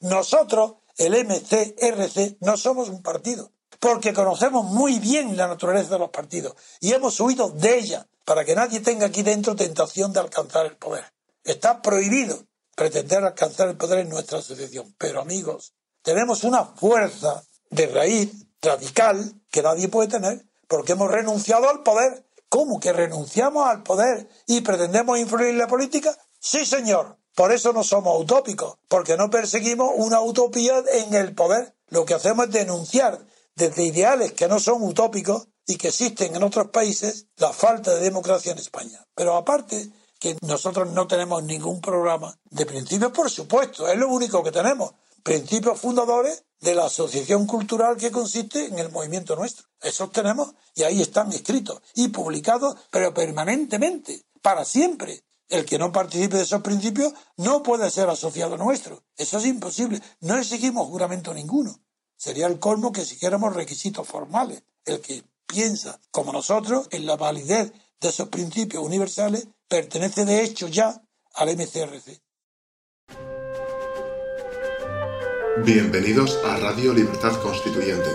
Nosotros, 0.00 0.74
el 0.96 1.12
MCRC, 1.24 2.38
no 2.40 2.56
somos 2.56 2.88
un 2.88 3.02
partido, 3.02 3.52
porque 3.80 4.12
conocemos 4.12 4.64
muy 4.64 4.98
bien 4.98 5.36
la 5.36 5.46
naturaleza 5.46 5.90
de 5.90 5.98
los 5.98 6.10
partidos 6.10 6.54
y 6.80 6.92
hemos 6.92 7.18
huido 7.20 7.50
de 7.50 7.78
ella 7.78 8.06
para 8.24 8.44
que 8.44 8.54
nadie 8.54 8.80
tenga 8.80 9.06
aquí 9.06 9.22
dentro 9.22 9.56
tentación 9.56 10.12
de 10.12 10.20
alcanzar 10.20 10.66
el 10.66 10.76
poder. 10.76 11.04
Está 11.44 11.80
prohibido 11.80 12.44
pretender 12.74 13.24
alcanzar 13.24 13.68
el 13.68 13.76
poder 13.76 14.00
en 14.00 14.08
nuestra 14.08 14.38
asociación. 14.38 14.94
Pero 14.98 15.20
amigos, 15.20 15.74
tenemos 16.02 16.44
una 16.44 16.64
fuerza 16.64 17.42
de 17.70 17.86
raíz 17.86 18.30
radical 18.62 19.34
que 19.50 19.62
nadie 19.62 19.88
puede 19.88 20.08
tener 20.08 20.46
porque 20.68 20.92
hemos 20.92 21.10
renunciado 21.10 21.68
al 21.68 21.82
poder. 21.82 22.24
¿Cómo 22.48 22.80
que 22.80 22.92
renunciamos 22.92 23.66
al 23.66 23.82
poder 23.82 24.28
y 24.46 24.60
pretendemos 24.60 25.18
influir 25.18 25.48
en 25.48 25.58
la 25.58 25.66
política? 25.66 26.16
Sí, 26.38 26.64
señor. 26.64 27.18
Por 27.38 27.52
eso 27.52 27.72
no 27.72 27.84
somos 27.84 28.20
utópicos, 28.20 28.78
porque 28.88 29.16
no 29.16 29.30
perseguimos 29.30 29.92
una 29.94 30.20
utopía 30.20 30.82
en 30.92 31.14
el 31.14 31.36
poder. 31.36 31.72
Lo 31.86 32.04
que 32.04 32.14
hacemos 32.14 32.46
es 32.46 32.52
denunciar 32.52 33.24
desde 33.54 33.84
ideales 33.84 34.32
que 34.32 34.48
no 34.48 34.58
son 34.58 34.82
utópicos 34.82 35.46
y 35.64 35.76
que 35.76 35.86
existen 35.86 36.34
en 36.34 36.42
otros 36.42 36.70
países 36.70 37.26
la 37.36 37.52
falta 37.52 37.94
de 37.94 38.00
democracia 38.00 38.50
en 38.50 38.58
España. 38.58 39.06
Pero 39.14 39.36
aparte 39.36 39.88
que 40.18 40.36
nosotros 40.40 40.90
no 40.90 41.06
tenemos 41.06 41.44
ningún 41.44 41.80
programa 41.80 42.36
de 42.50 42.66
principios, 42.66 43.12
por 43.12 43.30
supuesto, 43.30 43.86
es 43.86 43.96
lo 43.96 44.08
único 44.08 44.42
que 44.42 44.50
tenemos. 44.50 44.94
Principios 45.22 45.78
fundadores 45.78 46.42
de 46.58 46.74
la 46.74 46.86
asociación 46.86 47.46
cultural 47.46 47.96
que 47.96 48.10
consiste 48.10 48.64
en 48.64 48.80
el 48.80 48.90
movimiento 48.90 49.36
nuestro. 49.36 49.68
Esos 49.80 50.10
tenemos 50.10 50.56
y 50.74 50.82
ahí 50.82 51.00
están 51.00 51.32
escritos 51.32 51.82
y 51.94 52.08
publicados, 52.08 52.74
pero 52.90 53.14
permanentemente, 53.14 54.24
para 54.42 54.64
siempre. 54.64 55.22
El 55.48 55.64
que 55.64 55.78
no 55.78 55.92
participe 55.92 56.36
de 56.36 56.42
esos 56.42 56.60
principios 56.60 57.14
no 57.38 57.62
puede 57.62 57.90
ser 57.90 58.10
asociado 58.10 58.58
nuestro. 58.58 59.02
Eso 59.16 59.38
es 59.38 59.46
imposible. 59.46 60.00
No 60.20 60.36
exigimos 60.36 60.88
juramento 60.88 61.32
ninguno. 61.32 61.80
Sería 62.16 62.46
el 62.46 62.58
colmo 62.58 62.92
que 62.92 63.00
exigiéramos 63.00 63.54
requisitos 63.54 64.06
formales. 64.06 64.62
El 64.84 65.00
que 65.00 65.24
piensa, 65.46 65.98
como 66.10 66.32
nosotros, 66.32 66.88
en 66.90 67.06
la 67.06 67.16
validez 67.16 67.72
de 68.00 68.08
esos 68.08 68.28
principios 68.28 68.84
universales 68.84 69.48
pertenece 69.68 70.26
de 70.26 70.42
hecho 70.42 70.68
ya 70.68 71.02
al 71.34 71.56
MCRC. 71.56 72.20
Bienvenidos 75.64 76.38
a 76.44 76.56
Radio 76.58 76.92
Libertad 76.92 77.40
Constituyente, 77.42 78.10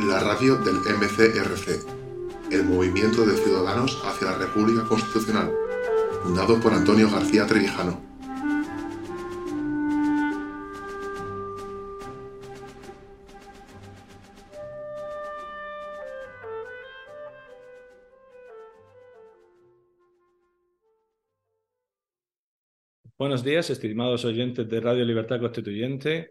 la 0.00 0.20
radio 0.20 0.56
del 0.56 0.76
MCRC, 0.76 2.52
el 2.52 2.64
movimiento 2.64 3.24
de 3.24 3.36
ciudadanos 3.42 3.98
hacia 4.04 4.30
la 4.30 4.38
República 4.38 4.86
Constitucional, 4.86 5.52
fundado 6.22 6.60
por 6.60 6.72
Antonio 6.72 7.10
García 7.10 7.46
Trevijano. 7.46 7.98
Buenos 23.16 23.44
días, 23.44 23.68
estimados 23.70 24.24
oyentes 24.24 24.68
de 24.68 24.80
Radio 24.80 25.04
Libertad 25.04 25.40
Constituyente. 25.40 26.30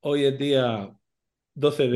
Hoy 0.00 0.24
es 0.24 0.38
día 0.38 0.88
12 1.58 1.88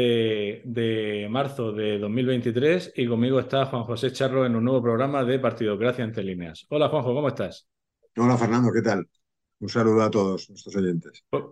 de, 0.65 1.29
marzo 1.31 1.71
de 1.71 1.97
2023 2.01 2.95
y 2.97 3.07
conmigo 3.07 3.39
está 3.39 3.65
Juan 3.67 3.85
José 3.85 4.11
Charro 4.11 4.45
en 4.45 4.57
un 4.57 4.65
nuevo 4.65 4.83
programa 4.83 5.23
de 5.23 5.39
Partidocracia 5.39 6.03
entre 6.03 6.25
líneas. 6.25 6.67
Hola 6.69 6.89
Juanjo, 6.89 7.15
¿cómo 7.15 7.29
estás? 7.29 7.69
Hola 8.17 8.37
Fernando, 8.37 8.73
¿qué 8.73 8.83
tal? 8.83 9.07
Un 9.61 9.69
saludo 9.69 10.03
a 10.03 10.11
todos 10.11 10.51
nuestros 10.51 10.75
oyentes. 10.75 11.23
Pues, 11.31 11.45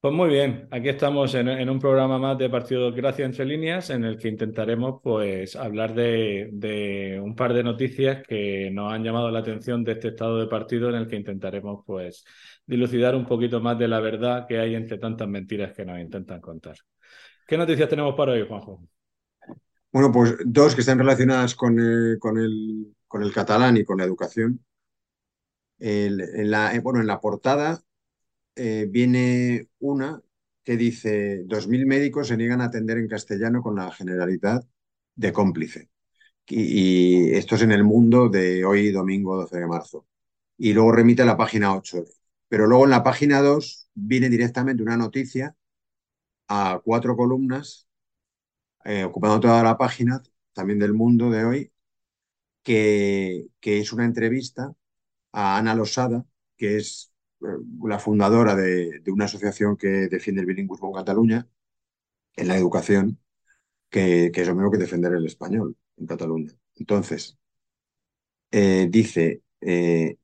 pues 0.00 0.14
muy 0.14 0.30
bien, 0.30 0.66
aquí 0.70 0.88
estamos 0.88 1.34
en, 1.34 1.68
un 1.68 1.78
programa 1.78 2.18
más 2.18 2.38
de 2.38 2.48
Partidocracia 2.48 3.26
entre 3.26 3.44
líneas 3.44 3.90
en 3.90 4.04
el 4.04 4.16
que 4.16 4.28
intentaremos 4.28 5.02
pues 5.02 5.54
hablar 5.54 5.94
de, 5.94 6.48
de, 6.54 7.20
un 7.22 7.36
par 7.36 7.52
de 7.52 7.64
noticias 7.64 8.26
que 8.26 8.70
nos 8.72 8.90
han 8.94 9.04
llamado 9.04 9.30
la 9.30 9.40
atención 9.40 9.84
de 9.84 9.92
este 9.92 10.08
estado 10.08 10.38
de 10.38 10.46
partido 10.46 10.88
en 10.88 10.94
el 10.94 11.06
que 11.06 11.16
intentaremos 11.16 11.84
pues 11.84 12.24
dilucidar 12.64 13.14
un 13.14 13.26
poquito 13.26 13.60
más 13.60 13.78
de 13.78 13.88
la 13.88 14.00
verdad 14.00 14.46
que 14.48 14.58
hay 14.58 14.74
entre 14.74 14.96
tantas 14.96 15.28
mentiras 15.28 15.74
que 15.74 15.84
nos 15.84 16.00
intentan 16.00 16.40
contar. 16.40 16.76
¿Qué 17.46 17.56
noticias 17.56 17.88
tenemos 17.88 18.14
para 18.14 18.32
hoy, 18.32 18.46
Juanjo? 18.46 18.80
Bueno, 19.92 20.10
pues 20.10 20.36
dos 20.44 20.74
que 20.74 20.80
están 20.80 20.98
relacionadas 20.98 21.54
con, 21.54 21.78
el, 21.78 22.18
con, 22.18 22.38
el, 22.38 22.94
con 23.06 23.22
el 23.22 23.32
catalán 23.32 23.76
y 23.76 23.84
con 23.84 23.98
la 23.98 24.04
educación. 24.04 24.64
en 25.78 26.50
la, 26.50 26.78
bueno, 26.80 27.00
en 27.00 27.06
la 27.06 27.20
portada 27.20 27.82
eh, 28.56 28.86
viene 28.88 29.68
una 29.80 30.22
que 30.64 30.76
dice 30.76 31.44
2.000 31.46 31.86
médicos 31.86 32.28
se 32.28 32.36
niegan 32.36 32.60
a 32.60 32.66
atender 32.66 32.98
en 32.98 33.08
castellano 33.08 33.62
con 33.62 33.76
la 33.76 33.90
generalidad 33.90 34.64
de 35.14 35.32
cómplice. 35.32 35.90
Y, 36.46 37.34
esto 37.34 37.56
es 37.56 37.62
en 37.62 37.72
el 37.72 37.84
mundo 37.84 38.28
de 38.28 38.64
hoy, 38.64 38.90
domingo 38.92 39.36
12 39.36 39.58
de 39.58 39.66
marzo. 39.66 40.06
Y 40.58 40.72
luego 40.72 40.92
remite 40.92 41.22
a 41.22 41.26
la 41.26 41.36
página 41.36 41.74
8. 41.76 42.04
Pero 42.48 42.66
luego 42.66 42.84
en 42.84 42.90
la 42.90 43.02
página 43.02 43.40
2 43.40 43.90
viene 43.94 44.28
directamente 44.28 44.82
una 44.82 44.96
noticia 44.96 45.56
a 46.54 46.80
cuatro 46.84 47.16
columnas, 47.16 47.88
eh, 48.84 49.04
ocupando 49.04 49.40
toda 49.40 49.62
la 49.62 49.78
página, 49.78 50.22
también 50.52 50.78
del 50.78 50.92
mundo 50.94 51.30
de 51.30 51.44
hoy, 51.44 51.72
que, 52.62 53.48
es 53.62 53.92
una 53.92 54.04
entrevista 54.04 54.74
a 55.32 55.58
Ana 55.58 55.74
Losada, 55.74 56.26
que 56.56 56.76
es 56.78 57.12
la 57.84 57.98
fundadora 57.98 58.54
de, 58.56 59.02
una 59.08 59.26
asociación 59.26 59.76
que 59.76 60.08
defiende 60.08 60.42
el 60.42 60.46
bilingüismo 60.46 60.88
en 60.88 60.94
Cataluña, 60.94 61.48
en 62.36 62.48
la 62.48 62.56
educación, 62.58 63.20
que, 63.90 64.26
es 64.34 64.48
lo 64.48 64.54
mismo 64.54 64.70
que 64.70 64.78
defender 64.78 65.12
el 65.14 65.26
español 65.26 65.76
en 65.98 66.06
Cataluña. 66.06 66.52
Entonces, 66.76 67.38
eh, 68.50 68.88
dice, 68.90 69.42
eh, 69.60 70.18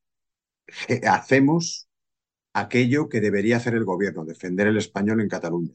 hacemos 1.08 1.88
aquello 2.54 3.08
que 3.08 3.20
debería 3.20 3.58
hacer 3.58 3.74
el 3.74 3.84
gobierno, 3.84 4.24
defender 4.24 4.66
el 4.68 4.78
español 4.78 5.20
en 5.20 5.28
Cataluña. 5.28 5.74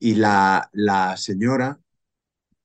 Y 0.00 0.14
la, 0.16 0.68
la 0.72 1.16
señora 1.16 1.80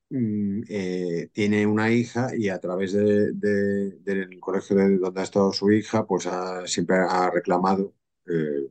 Mm, 0.09 0.61
eh, 0.69 1.29
tiene 1.33 1.65
una 1.65 1.89
hija 1.91 2.35
y 2.37 2.49
a 2.49 2.59
través 2.59 2.93
del 2.93 4.39
colegio 4.39 4.75
de 4.75 4.97
donde 4.99 5.21
ha 5.21 5.23
estado 5.23 5.51
su 5.51 5.71
hija, 5.71 6.05
pues 6.05 6.27
siempre 6.65 6.97
ha 6.97 7.31
reclamado 7.31 7.95
eh, 8.27 8.69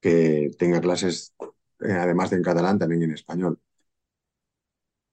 que 0.00 0.50
tenga 0.58 0.80
clases, 0.80 1.34
eh, 1.80 1.92
además 1.92 2.30
de 2.30 2.36
en 2.38 2.42
catalán, 2.44 2.78
también 2.78 3.02
en 3.04 3.12
español. 3.12 3.60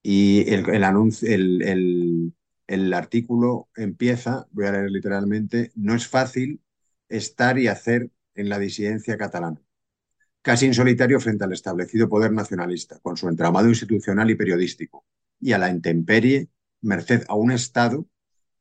Y 0.04 0.50
el, 0.54 0.84
anuncio, 0.84 1.30
el, 1.34 2.34
el 2.68 2.94
artículo 2.94 3.70
empieza, 3.76 4.48
voy 4.52 4.66
a 4.68 4.72
leer 4.72 4.92
literalmente, 4.92 5.72
no 5.76 5.96
es 5.96 6.08
fácil 6.08 6.62
estar 7.10 7.60
y 7.60 7.68
hacer 7.68 8.10
en 8.36 8.50
la 8.50 8.60
disidencia 8.60 9.18
catalana 9.18 9.62
casi 10.48 10.66
en 10.66 10.74
solitario 10.74 11.20
frente 11.20 11.44
al 11.44 11.52
establecido 11.52 12.08
poder 12.08 12.32
nacionalista, 12.32 13.00
con 13.00 13.18
su 13.18 13.28
entramado 13.28 13.68
institucional 13.68 14.32
y 14.32 14.36
periodístico, 14.36 15.04
y 15.42 15.52
a 15.52 15.58
la 15.58 15.70
intemperie, 15.70 16.48
merced 16.80 17.26
a 17.28 17.36
un 17.36 17.52
Estado 17.52 18.08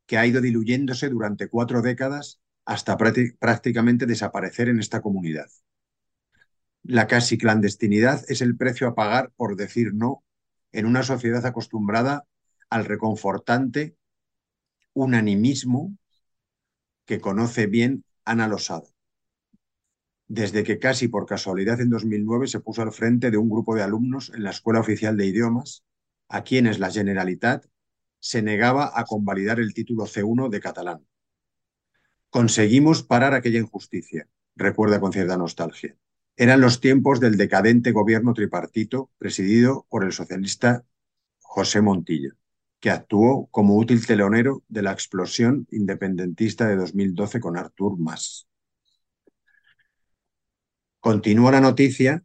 que 0.05 0.19
ha 0.19 0.27
ido 0.27 0.41
diluyéndose 0.41 1.09
durante 1.09 1.49
cuatro 1.49 1.83
décadas 1.83 2.41
hasta 2.65 2.97
prácticamente 2.97 4.05
desaparecer 4.05 4.69
en 4.69 4.81
esta 4.81 5.01
comunidad. 5.01 5.47
La 6.83 7.07
casi 7.07 7.39
clandestinidad 7.39 8.25
es 8.27 8.41
el 8.41 8.57
precio 8.57 8.89
a 8.89 8.97
pagar 8.97 9.31
por 9.37 9.55
decir 9.55 9.95
no 9.95 10.25
en 10.73 10.87
una 10.87 11.05
sociedad 11.05 11.47
acostumbrada 11.47 12.27
al 12.69 12.85
reconfortante 12.85 13.95
unanimismo 14.93 15.97
que 17.05 17.21
conoce 17.21 17.69
bien 17.69 18.05
Ana 18.25 18.49
Losada. 18.49 18.96
Desde 20.29 20.65
que 20.65 20.79
casi 20.79 21.07
por 21.07 21.27
casualidad 21.27 21.81
en 21.81 21.91
2009 21.91 22.49
se 22.49 22.61
puso 22.61 22.83
al 22.83 22.93
frente 22.93 23.31
de 23.31 23.37
un 23.37 23.49
grupo 23.49 23.77
de 23.77 23.83
alumnos 23.83 24.33
en 24.35 24.43
la 24.43 24.51
Escuela 24.51 24.81
Oficial 24.81 25.17
de 25.17 25.27
Idiomas 25.27 25.85
a 26.29 26.43
quienes 26.43 26.81
la 26.81 26.91
Generalitat 26.91 27.65
se 28.19 28.43
negaba 28.43 28.91
a 28.99 29.05
convalidar 29.05 29.61
el 29.61 29.73
título 29.73 30.05
C1 30.05 30.49
de 30.49 30.61
catalán. 30.61 31.07
Conseguimos 32.29 33.05
parar 33.05 33.35
aquella 33.35 33.61
injusticia, 33.61 34.29
recuerda 34.57 35.01
con 35.01 35.13
cierta 35.13 35.37
nostalgia. 35.37 35.97
eran 36.39 36.61
los 36.61 36.81
tiempos 36.81 37.21
del 37.21 37.37
decadente 37.37 37.93
gobierno 37.93 38.35
tripartito 38.35 39.11
presidido 39.17 39.87
por 39.89 40.05
el 40.05 40.13
socialista 40.13 40.85
José 41.39 41.81
Montilla, 41.81 42.37
que 42.81 42.91
actuó 42.91 43.47
como 43.51 43.77
útil 43.77 44.05
telonero 44.07 44.63
de 44.69 44.83
la 44.83 44.93
explosión 44.93 45.67
independentista 45.71 46.67
de 46.67 46.77
2012 46.77 47.41
con 47.41 47.57
Artur 47.57 47.97
Mas. 47.99 48.49
Continúa 51.07 51.53
la 51.53 51.61
noticia, 51.61 52.25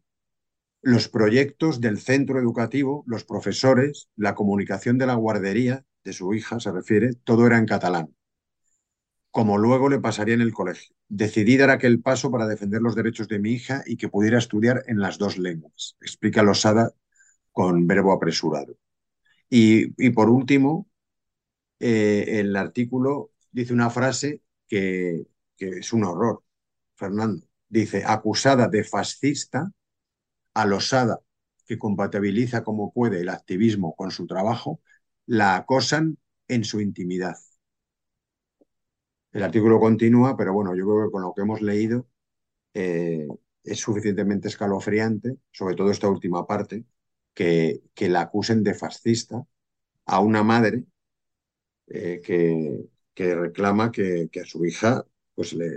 los 0.82 1.08
proyectos 1.08 1.82
del 1.82 2.00
centro 2.00 2.40
educativo, 2.40 3.04
los 3.06 3.24
profesores, 3.24 4.10
la 4.16 4.34
comunicación 4.34 4.98
de 4.98 5.06
la 5.06 5.14
guardería 5.14 5.86
de 6.04 6.14
su 6.14 6.34
hija, 6.34 6.60
se 6.60 6.72
refiere, 6.72 7.14
todo 7.14 7.46
era 7.46 7.60
en 7.60 7.68
catalán 7.68 8.16
como 9.30 9.60
luego 9.60 9.88
le 9.88 10.00
pasaría 10.00 10.34
en 10.34 10.42
el 10.42 10.52
colegio. 10.52 10.96
Decidí 11.08 11.58
dar 11.58 11.70
aquel 11.70 12.02
paso 12.02 12.32
para 12.32 12.48
defender 12.48 12.82
los 12.82 12.96
derechos 12.96 13.28
de 13.28 13.38
mi 13.38 13.52
hija 13.52 13.84
y 13.86 13.96
que 13.98 14.10
pudiera 14.10 14.40
estudiar 14.40 14.84
en 14.88 15.00
las 15.00 15.20
dos 15.20 15.38
lenguas, 15.38 15.96
explica 16.02 16.42
Losada 16.42 16.92
con 17.52 17.86
verbo 17.86 18.14
apresurado. 18.14 18.78
Y, 19.48 20.10
por 20.10 20.30
último, 20.30 20.90
eh, 21.80 22.40
el 22.40 22.56
artículo 22.56 23.32
dice 23.52 23.74
una 23.74 23.92
frase 23.92 24.42
que, 24.68 25.28
que 25.56 25.70
es 25.80 25.94
un 25.94 26.04
horror, 26.04 26.44
Fernando. 26.96 27.51
Dice, 27.72 28.04
acusada 28.06 28.68
de 28.68 28.84
fascista, 28.84 29.72
a 30.54 30.66
Losada, 30.66 31.22
que 31.66 31.80
compatibiliza 31.80 32.64
como 32.66 32.92
puede 32.92 33.22
el 33.22 33.30
activismo 33.30 33.96
con 33.96 34.12
su 34.12 34.28
trabajo, 34.28 34.82
la 35.26 35.56
acosan 35.56 36.18
en 36.50 36.66
su 36.66 36.82
intimidad. 36.82 37.38
El 39.32 39.44
artículo 39.44 39.80
continúa, 39.80 40.36
pero 40.36 40.54
bueno, 40.54 40.76
yo 40.76 40.84
creo 40.86 41.06
que 41.06 41.12
con 41.12 41.22
lo 41.22 41.34
que 41.34 41.42
hemos 41.44 41.62
leído 41.62 42.08
eh, 42.74 43.28
es 43.64 43.80
suficientemente 43.80 44.50
escalofriante, 44.50 45.38
sobre 45.52 45.76
todo 45.76 45.92
esta 45.92 46.10
última 46.10 46.46
parte, 46.46 46.86
que, 47.34 47.84
que 47.94 48.10
la 48.10 48.22
acusen 48.22 48.64
de 48.64 48.74
fascista 48.74 49.46
a 50.06 50.20
una 50.20 50.44
madre 50.44 50.86
eh, 51.88 52.22
que, 52.24 52.86
que, 53.14 53.36
reclama 53.36 53.92
que, 53.92 54.30
a 54.42 54.46
su 54.46 54.66
hija 54.66 55.06
pues, 55.36 55.54
le, 55.54 55.68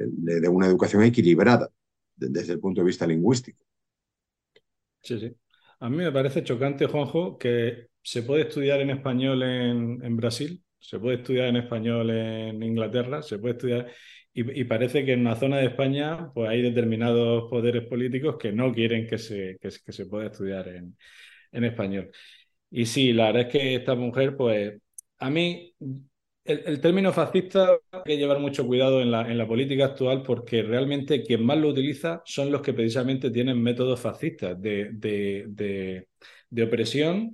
dé 0.40 0.49
una 0.49 0.67
educación 0.67 1.02
equilibrada 1.02 1.70
desde 2.16 2.52
el 2.52 2.61
punto 2.61 2.81
de 2.81 2.87
vista 2.87 3.06
lingüístico. 3.06 3.64
Sí, 5.02 5.19
sí. 5.19 5.34
A 5.81 5.90
mí 5.90 5.96
me 5.99 6.12
parece 6.12 6.43
chocante, 6.43 6.87
Juanjo, 6.87 7.37
que 7.37 7.88
se 8.02 8.22
puede 8.22 8.43
estudiar 8.43 8.81
en 8.81 8.90
español 8.90 9.43
en 9.43 10.16
Brasil 10.16 10.64
se 10.84 10.99
puede 10.99 11.16
estudiar 11.16 11.49
en 11.49 11.56
español 11.56 12.11
en 12.11 12.62
Inglaterra, 12.62 13.22
se 13.22 13.38
puede 13.38 13.55
estudiar 13.55 13.90
y, 14.34 14.64
parece 14.64 15.05
que 15.05 15.12
en 15.12 15.20
una 15.20 15.37
zona 15.37 15.58
de 15.58 15.66
España 15.66 16.31
pues 16.34 16.50
hay 16.50 16.61
determinados 16.61 17.49
poderes 17.49 17.87
políticos 17.87 18.37
que 18.38 18.52
no 18.52 18.72
quieren 18.72 19.06
que 19.06 19.16
se, 19.16 19.58
que, 19.61 19.70
se 19.70 20.06
pueda 20.06 20.26
estudiar 20.26 20.69
en, 20.69 20.96
en, 21.52 21.64
español. 21.64 22.11
Y 22.70 22.87
sí, 22.87 23.12
la 23.12 23.26
verdad 23.26 23.43
es 23.43 23.49
que 23.52 23.75
esta 23.76 23.94
mujer, 23.94 24.37
pues 24.37 24.75
a 25.19 25.31
mí 25.31 25.75
el, 26.44 26.81
término 26.81 27.12
fascista 27.12 27.79
hay 27.93 28.02
que 28.05 28.17
llevar 28.17 28.38
mucho 28.38 28.67
cuidado 28.67 29.00
en 29.00 29.11
la, 29.11 29.31
en 29.31 29.38
la 29.38 29.46
política 29.46 29.87
actual 29.87 30.23
porque 30.23 30.62
realmente 30.62 31.23
quien 31.23 31.44
más 31.44 31.58
lo 31.58 31.69
utiliza 31.69 32.23
son 32.25 32.50
los 32.52 32.61
que 32.61 32.75
precisamente 32.75 33.31
tienen 33.31 33.62
métodos 33.62 34.00
fascistas 34.00 34.61
de, 34.61 34.91
de, 34.93 35.44
de, 35.49 36.08
de 36.50 36.62
opresión 36.62 37.32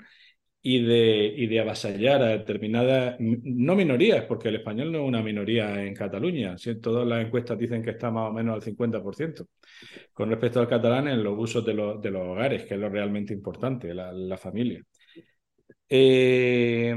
y 0.63 0.85
de, 0.85 1.33
y 1.37 1.47
de 1.47 1.61
avasallar 1.61 2.23
a 2.23 2.29
determinadas, 2.29 3.17
no 3.19 3.75
minorías, 3.75 4.25
porque 4.27 4.49
el 4.49 4.57
español 4.57 4.93
no 4.93 4.99
es 4.99 5.09
una 5.09 5.23
minoría 5.23 5.83
en 5.85 5.95
Cataluña, 5.95 6.59
si 6.59 6.79
todas 6.81 7.07
las 7.07 7.25
encuestas 7.25 7.59
dicen 7.59 7.83
que 7.83 7.91
está 7.91 8.11
más 8.11 8.29
o 8.31 8.33
menos 8.33 8.55
al 8.55 8.63
50%, 8.63 9.47
con 10.13 10.29
respecto 10.29 10.61
al 10.61 10.69
catalán 10.69 11.09
en 11.09 11.25
los 11.25 11.39
usos 11.39 11.65
de, 11.65 11.75
los, 11.75 12.01
de 12.03 12.11
los 12.11 12.23
hogares, 12.23 12.65
que 12.65 12.75
es 12.75 12.81
lo 12.81 12.91
realmente 12.91 13.33
importante, 13.33 13.95
la, 13.95 14.13
la 14.13 14.37
familia. 14.37 14.83
Eh, 15.93 16.95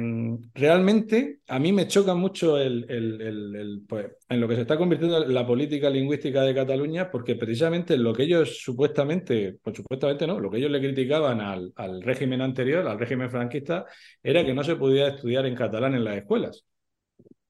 realmente 0.54 1.40
a 1.48 1.58
mí 1.58 1.74
me 1.74 1.88
choca 1.88 2.14
mucho 2.14 2.60
el, 2.60 3.84
pues, 3.90 4.06
en 4.30 4.40
lo 4.40 4.48
que 4.48 4.54
se 4.54 4.62
está 4.62 4.78
convirtiendo 4.78 5.26
la 5.26 5.48
política 5.48 5.90
lingüística 5.90 6.44
de 6.44 6.54
Cataluña, 6.54 7.10
porque 7.10 7.36
precisamente 7.36 7.98
lo 7.98 8.14
que 8.14 8.24
ellos 8.24 8.62
supuestamente, 8.62 9.58
pues 9.64 9.78
supuestamente 9.78 10.28
no, 10.28 10.40
lo 10.40 10.52
que 10.52 10.58
ellos 10.60 10.70
le 10.70 10.80
criticaban 10.80 11.42
al, 11.42 12.02
régimen 12.04 12.42
anterior, 12.42 12.88
al 12.88 13.00
régimen 13.00 13.32
franquista, 13.32 13.86
era 14.22 14.46
que 14.46 14.54
no 14.54 14.64
se 14.64 14.76
podía 14.76 15.08
estudiar 15.08 15.48
en 15.48 15.56
catalán 15.56 15.96
en 15.96 16.04
las 16.04 16.18
escuelas. 16.18 16.64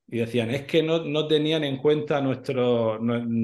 Y 0.08 0.20
decían, 0.20 0.50
es 0.52 0.64
que 0.64 0.82
no, 0.84 1.04
no 1.04 1.28
tenían 1.28 1.64
en 1.66 1.78
cuenta 1.78 2.22
nuestro, 2.22 3.00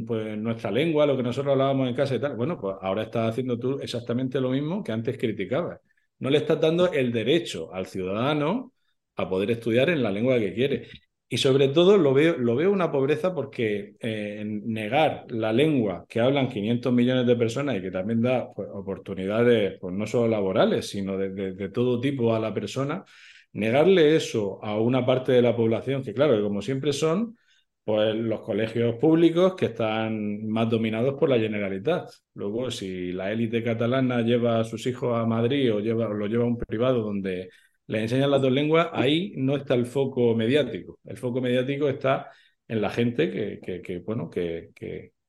pues, 0.08 0.38
nuestra 0.38 0.72
lengua, 0.72 1.06
lo 1.06 1.18
que 1.18 1.24
nosotros 1.24 1.52
hablábamos 1.52 1.90
en 1.90 1.96
casa 1.96 2.16
y 2.16 2.20
tal. 2.20 2.36
Bueno, 2.38 2.60
pues 2.60 2.78
ahora 2.82 3.04
estás 3.04 3.30
haciendo 3.32 3.58
tú 3.60 3.80
exactamente 3.82 4.40
lo 4.40 4.52
mismo 4.52 4.84
que 4.84 4.92
antes 4.94 5.18
criticabas 5.18 5.80
no 6.20 6.30
le 6.30 6.38
estás 6.38 6.60
dando 6.62 6.92
el 6.92 7.12
derecho 7.12 7.74
al 7.74 7.88
ciudadano 7.88 8.74
a 9.16 9.30
poder 9.30 9.52
estudiar 9.52 9.90
en 9.90 10.04
la 10.04 10.12
lengua 10.12 10.40
que 10.40 10.54
quiere. 10.54 10.88
Y 11.32 11.38
sobre 11.38 11.68
todo 11.68 11.98
lo 11.98 12.14
veo, 12.14 12.38
lo 12.38 12.56
veo 12.56 12.72
una 12.72 12.92
pobreza 12.92 13.36
porque 13.36 13.94
eh, 14.00 14.44
negar 14.46 15.26
la 15.30 15.54
lengua 15.54 16.06
que 16.10 16.20
hablan 16.20 16.50
500 16.50 16.92
millones 16.92 17.28
de 17.28 17.36
personas 17.36 17.78
y 17.78 17.82
que 17.82 17.92
también 17.92 18.22
da 18.22 18.52
pues, 18.52 18.68
oportunidades 18.74 19.78
pues, 19.80 19.94
no 19.94 20.08
solo 20.08 20.28
laborales, 20.28 20.90
sino 20.90 21.18
de, 21.18 21.70
todo 21.70 22.02
tipo 22.02 22.34
a 22.34 22.40
la 22.40 22.52
persona, 22.52 23.06
negarle 23.54 24.16
eso 24.16 24.64
a 24.64 24.80
una 24.80 25.06
parte 25.06 25.32
de 25.32 25.44
la 25.44 25.56
población 25.56 26.04
que, 26.04 26.16
claro, 26.16 26.36
que 26.36 26.42
como 26.42 26.64
siempre 26.64 26.94
son 26.94 27.38
pues 27.84 28.16
los 28.16 28.42
colegios 28.42 28.96
públicos 28.96 29.56
que 29.56 29.68
están 29.68 30.48
más 30.48 30.70
dominados 30.70 31.16
por 31.20 31.30
la 31.30 31.40
Generalitat. 31.40 32.10
Luego, 32.36 32.70
si 32.72 33.12
la 33.12 33.32
élite 33.32 33.64
catalana 33.64 34.22
lleva 34.22 34.60
a 34.60 34.64
sus 34.64 34.86
hijos 34.86 35.18
a 35.18 35.26
Madrid 35.26 35.74
o, 35.74 35.80
lleva, 35.80 36.08
lo 36.10 36.28
lleva 36.28 36.44
a 36.44 36.48
un 36.48 36.58
privado 36.58 37.02
donde 37.02 37.50
le 37.88 38.02
enseñan 38.02 38.30
las 38.32 38.42
dos 38.42 38.52
lenguas, 38.52 38.90
ahí 38.94 39.34
no 39.38 39.56
está 39.56 39.74
el 39.74 39.88
foco 39.88 40.36
mediático. 40.36 41.00
El 41.04 41.18
foco 41.18 41.42
mediático 41.42 41.90
está 41.90 42.30
en 42.68 42.82
la 42.82 42.90
gente 42.92 43.60
que, 43.60 44.04
bueno, 44.06 44.30
que, 44.30 44.72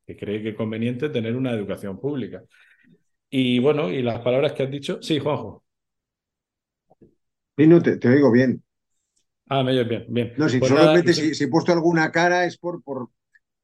cree 0.05 0.43
que 0.43 0.50
es 0.50 0.56
conveniente 0.56 1.08
tener 1.08 1.37
una 1.37 1.52
educación 1.52 1.99
pública. 1.99 2.43
Y 3.31 3.58
bueno, 3.61 3.91
y 3.91 4.02
las 4.02 4.20
palabras 4.20 4.52
que 4.52 4.64
has 4.64 4.70
dicho. 4.70 5.00
Sí, 5.00 5.19
Juanjo. 5.19 5.64
Sí, 7.56 7.67
no, 7.67 7.81
te, 7.81 7.97
te 7.97 8.08
oigo 8.08 8.31
bien. 8.31 8.62
Ah, 9.52 9.64
me 9.64 9.73
bien, 9.82 10.06
bien. 10.08 10.32
No, 10.38 10.49
si 10.49 10.61
pues 10.61 10.70
solamente 10.70 11.12
si, 11.12 11.43
he 11.43 11.49
puesto 11.49 11.73
alguna 11.73 12.12
cara 12.12 12.44
es 12.44 12.56
por, 12.56 12.85
por, 12.85 13.11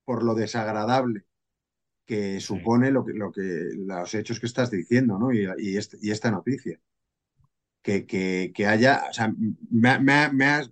por 0.04 0.24
lo 0.24 0.34
desagradable 0.34 1.24
que 2.04 2.40
supone 2.40 2.90
lo 2.90 3.04
que, 3.04 3.12
lo 3.12 3.30
que, 3.30 3.68
los 3.76 4.12
hechos 4.14 4.40
que 4.40 4.46
estás 4.46 4.68
diciendo, 4.68 5.16
¿no? 5.16 5.32
Y, 5.32 5.46
y, 5.58 6.10
esta 6.10 6.30
noticia. 6.32 6.80
Que, 7.82 8.04
que, 8.04 8.50
que, 8.52 8.66
haya, 8.66 9.04
o 9.10 9.12
sea, 9.12 9.32
me, 9.70 10.00
me, 10.00 10.68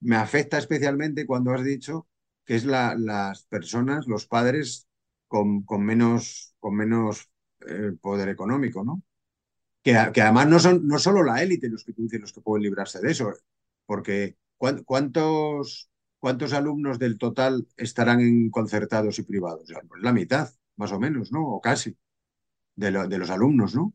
me, 0.00 0.16
afecta 0.16 0.58
especialmente 0.58 1.24
cuando 1.24 1.52
has 1.52 1.62
dicho 1.62 2.08
que 2.44 2.56
es 2.56 2.64
la, 2.64 2.96
las 2.96 3.44
personas, 3.44 4.08
los 4.08 4.26
padres 4.26 4.88
con, 5.28 5.62
con 5.62 5.84
menos, 5.84 6.56
con 6.58 6.74
menos 6.74 7.30
eh, 7.64 7.92
poder 8.00 8.28
económico, 8.28 8.82
¿no? 8.82 9.04
Que, 9.84 9.96
que, 10.12 10.20
además 10.20 10.48
no 10.48 10.58
son 10.58 10.86
no 10.88 10.98
solo 10.98 11.22
la 11.22 11.42
élite 11.42 11.68
los 11.68 11.84
que 11.84 11.92
tú 11.92 12.02
dices 12.02 12.20
los 12.20 12.32
que 12.32 12.40
pueden 12.40 12.64
librarse 12.64 13.00
de 13.00 13.12
eso, 13.12 13.32
porque 13.92 14.36
¿cuántos, 14.56 15.90
cuántos 16.18 16.54
alumnos 16.54 16.98
del 16.98 17.18
total 17.18 17.66
estarán 17.76 18.20
en 18.20 18.48
concertados 18.50 19.18
y 19.18 19.22
privados? 19.22 19.70
Pues 19.86 20.02
la 20.02 20.14
mitad, 20.14 20.48
más 20.76 20.92
o 20.92 20.98
menos, 20.98 21.30
¿no? 21.30 21.46
O 21.46 21.60
casi, 21.60 21.94
de, 22.74 22.90
de 22.90 23.18
los 23.18 23.28
alumnos, 23.28 23.74
¿no? 23.74 23.92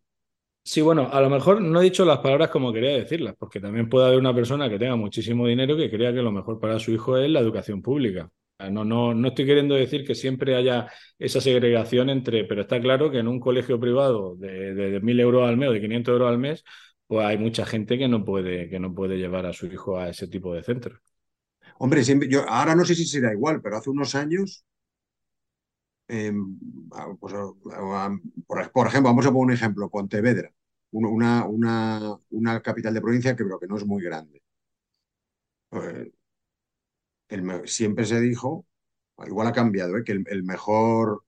Sí, 0.63 0.82
bueno, 0.82 1.10
a 1.12 1.20
lo 1.20 1.32
mejor 1.32 1.62
no 1.62 1.82
he 1.82 1.86
dicho 1.86 2.06
las 2.06 2.20
palabras 2.20 2.51
como 2.51 2.72
quería 2.72 2.92
decirlas, 2.92 3.34
porque 3.39 3.60
también 3.60 3.89
puede 3.89 4.06
haber 4.06 4.20
una 4.20 4.36
persona 4.36 4.70
que 4.70 4.77
tenga 4.77 4.96
muchísimo 4.96 5.48
dinero 5.48 5.75
que 5.75 5.89
crea 5.89 6.13
que 6.13 6.22
lo 6.22 6.32
mejor 6.32 6.60
para 6.60 6.77
su 6.77 6.92
hijo 6.92 7.18
es 7.18 7.32
la 7.32 7.39
educación 7.39 7.82
pública. 7.82 8.30
No, 8.72 8.86
no, 8.86 9.16
no 9.16 9.27
estoy 9.30 9.48
queriendo 9.48 9.74
decir 9.74 10.06
que 10.06 10.13
siempre 10.13 10.56
haya 10.56 10.92
esa 11.18 11.42
segregación 11.42 12.12
entre, 12.12 12.44
pero 12.44 12.62
está 12.62 12.80
claro 12.80 13.10
que 13.10 13.18
en 13.18 13.27
un 13.27 13.39
colegio 13.39 13.80
privado 13.80 14.36
de, 14.36 14.75
de, 14.75 15.01
1.000 15.01 15.20
euros 15.20 15.50
al 15.50 15.58
mes 15.58 15.70
o 15.70 15.74
de 15.74 15.82
500 15.82 16.12
euros 16.12 16.30
al 16.30 16.38
mes, 16.38 16.63
pues 17.08 17.26
hay 17.26 17.38
mucha 17.38 17.66
gente 17.66 17.98
que 17.98 18.08
no 18.08 18.26
puede, 18.26 18.70
que 18.70 18.80
no 18.80 18.94
puede 18.94 19.18
llevar 19.18 19.46
a 19.46 19.54
su 19.54 19.68
hijo 19.68 19.98
a 19.98 20.10
ese 20.10 20.28
tipo 20.28 20.54
de 20.54 20.64
centros. 20.64 21.02
Hombre, 21.80 22.04
siempre, 22.04 22.28
yo 22.30 22.48
ahora 22.50 22.76
no 22.76 22.86
sé 22.86 22.96
si 22.96 23.06
será 23.06 23.34
igual, 23.34 23.62
pero 23.62 23.78
hace 23.78 23.90
unos 23.90 24.16
años, 24.16 24.66
em, 26.08 26.58
pues, 27.20 27.34
por, 28.74 28.88
ejemplo, 28.88 29.10
vamos 29.10 29.26
a 29.26 29.32
poner 29.32 29.46
un 29.46 29.52
ejemplo, 29.54 29.90
Pontevedra, 29.90 30.52
una, 30.92 31.46
una, 31.46 32.18
una 32.32 32.62
capital 32.62 32.94
de 32.94 33.02
provincia 33.02 33.36
que 33.36 33.44
creo 33.46 33.60
que 33.60 33.68
no 33.68 33.78
es 33.78 33.86
muy 33.86 34.04
grande. 34.04 34.42
Pues, 35.70 36.10
siempre 37.66 38.06
se 38.06 38.20
dijo, 38.20 38.66
igual 39.26 39.48
ha 39.48 39.54
cambiado, 39.54 39.98
¿eh? 39.98 40.04
que 40.04 40.12
el, 40.14 40.44
mejor, 40.44 41.24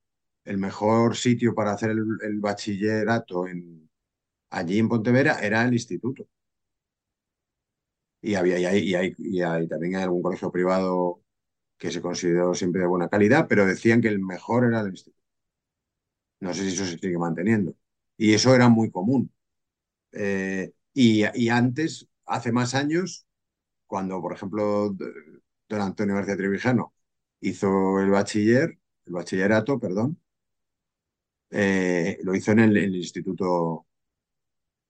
el 0.45 0.57
mejor 0.57 1.15
sitio 1.17 1.53
para 1.55 1.71
hacer 1.73 1.91
el 1.91 2.39
bachillerato 2.39 3.47
en, 3.47 3.88
allí 4.49 4.79
en 4.79 4.89
Pontevedra 4.89 5.39
era 5.41 5.63
el 5.65 5.73
instituto. 5.73 6.27
Y, 8.21 8.35
había, 8.35 8.59
y, 8.59 8.65
hay, 8.95 9.15
y, 9.17 9.67
también 9.67 9.95
hay 9.95 10.03
algún 10.03 10.21
colegio 10.21 10.51
privado 10.51 11.21
que 11.77 11.91
se 11.91 12.01
consideró 12.01 12.53
siempre 12.55 12.81
de 12.81 12.87
buena 12.87 13.09
calidad, 13.09 13.47
pero 13.49 13.65
decían 13.65 14.01
que 14.01 14.09
el 14.09 14.19
mejor 14.19 14.65
era 14.65 14.81
el 14.81 14.89
instituto. 14.89 15.17
No 16.39 16.53
sé 16.53 16.63
si 16.63 16.75
eso 16.75 16.85
se 16.85 16.97
sigue 16.97 17.17
manteniendo. 17.17 17.75
Y 18.17 18.33
eso 18.33 18.55
era 18.55 18.69
muy 18.69 18.91
común. 18.91 19.31
Eh, 20.13 20.73
y, 20.93 21.49
antes, 21.49 22.09
hace 22.25 22.51
más 22.51 22.75
años, 22.75 23.27
cuando, 23.87 24.21
por 24.21 24.33
ejemplo, 24.33 24.91
don 25.69 25.81
Antonio 25.81 26.15
García 26.15 26.37
Trevijano 26.37 26.93
hizo 27.41 27.99
el 28.01 28.09
bachiller, 28.11 28.79
el 29.05 29.13
bachillerato, 29.13 29.79
perdón, 29.79 30.19
eh, 31.51 32.19
lo 32.23 32.35
hizo 32.35 32.51
en 32.51 32.59
el, 32.59 32.95
Instituto 32.95 33.87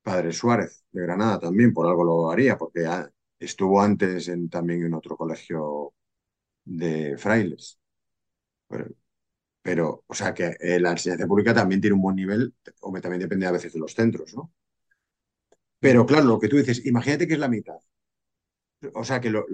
Padre 0.03 0.31
Suárez 0.33 0.83
de 0.91 1.01
Granada 1.03 1.39
también, 1.39 1.73
por 1.73 1.87
algo 1.87 2.03
lo 2.03 2.31
haría, 2.31 2.57
porque 2.57 2.87
estuvo 3.39 3.81
antes 3.81 4.27
en, 4.27 4.49
también 4.49 4.83
en 4.85 4.93
otro 4.93 5.17
colegio 5.17 5.93
de 6.65 7.17
frailes. 7.17 7.79
Pero, 9.61 10.03
o 10.07 10.13
sea, 10.19 10.33
que 10.33 10.47
eh, 10.59 10.79
la 10.81 10.91
enseñanza 10.91 11.27
pública 11.27 11.53
también 11.53 11.79
tiene 11.81 11.95
un 11.95 12.01
buen 12.01 12.15
nivel, 12.15 12.53
o 12.81 12.91
también 13.01 13.21
depende 13.21 13.45
a 13.47 13.51
veces 13.51 13.73
de 13.73 13.79
los 13.79 13.93
centros, 13.93 14.33
¿no? 14.35 14.51
Pero 15.83 16.05
claro, 16.05 16.25
lo 16.25 16.39
que 16.39 16.47
tú 16.47 16.55
dices, 16.57 16.85
imagínate 16.85 17.27
que 17.27 17.33
es 17.33 17.39
la 17.39 17.49
mitad. 17.49 17.79
O 18.93 19.03
sea, 19.03 19.19
que 19.21 19.29
lo, 19.29 19.45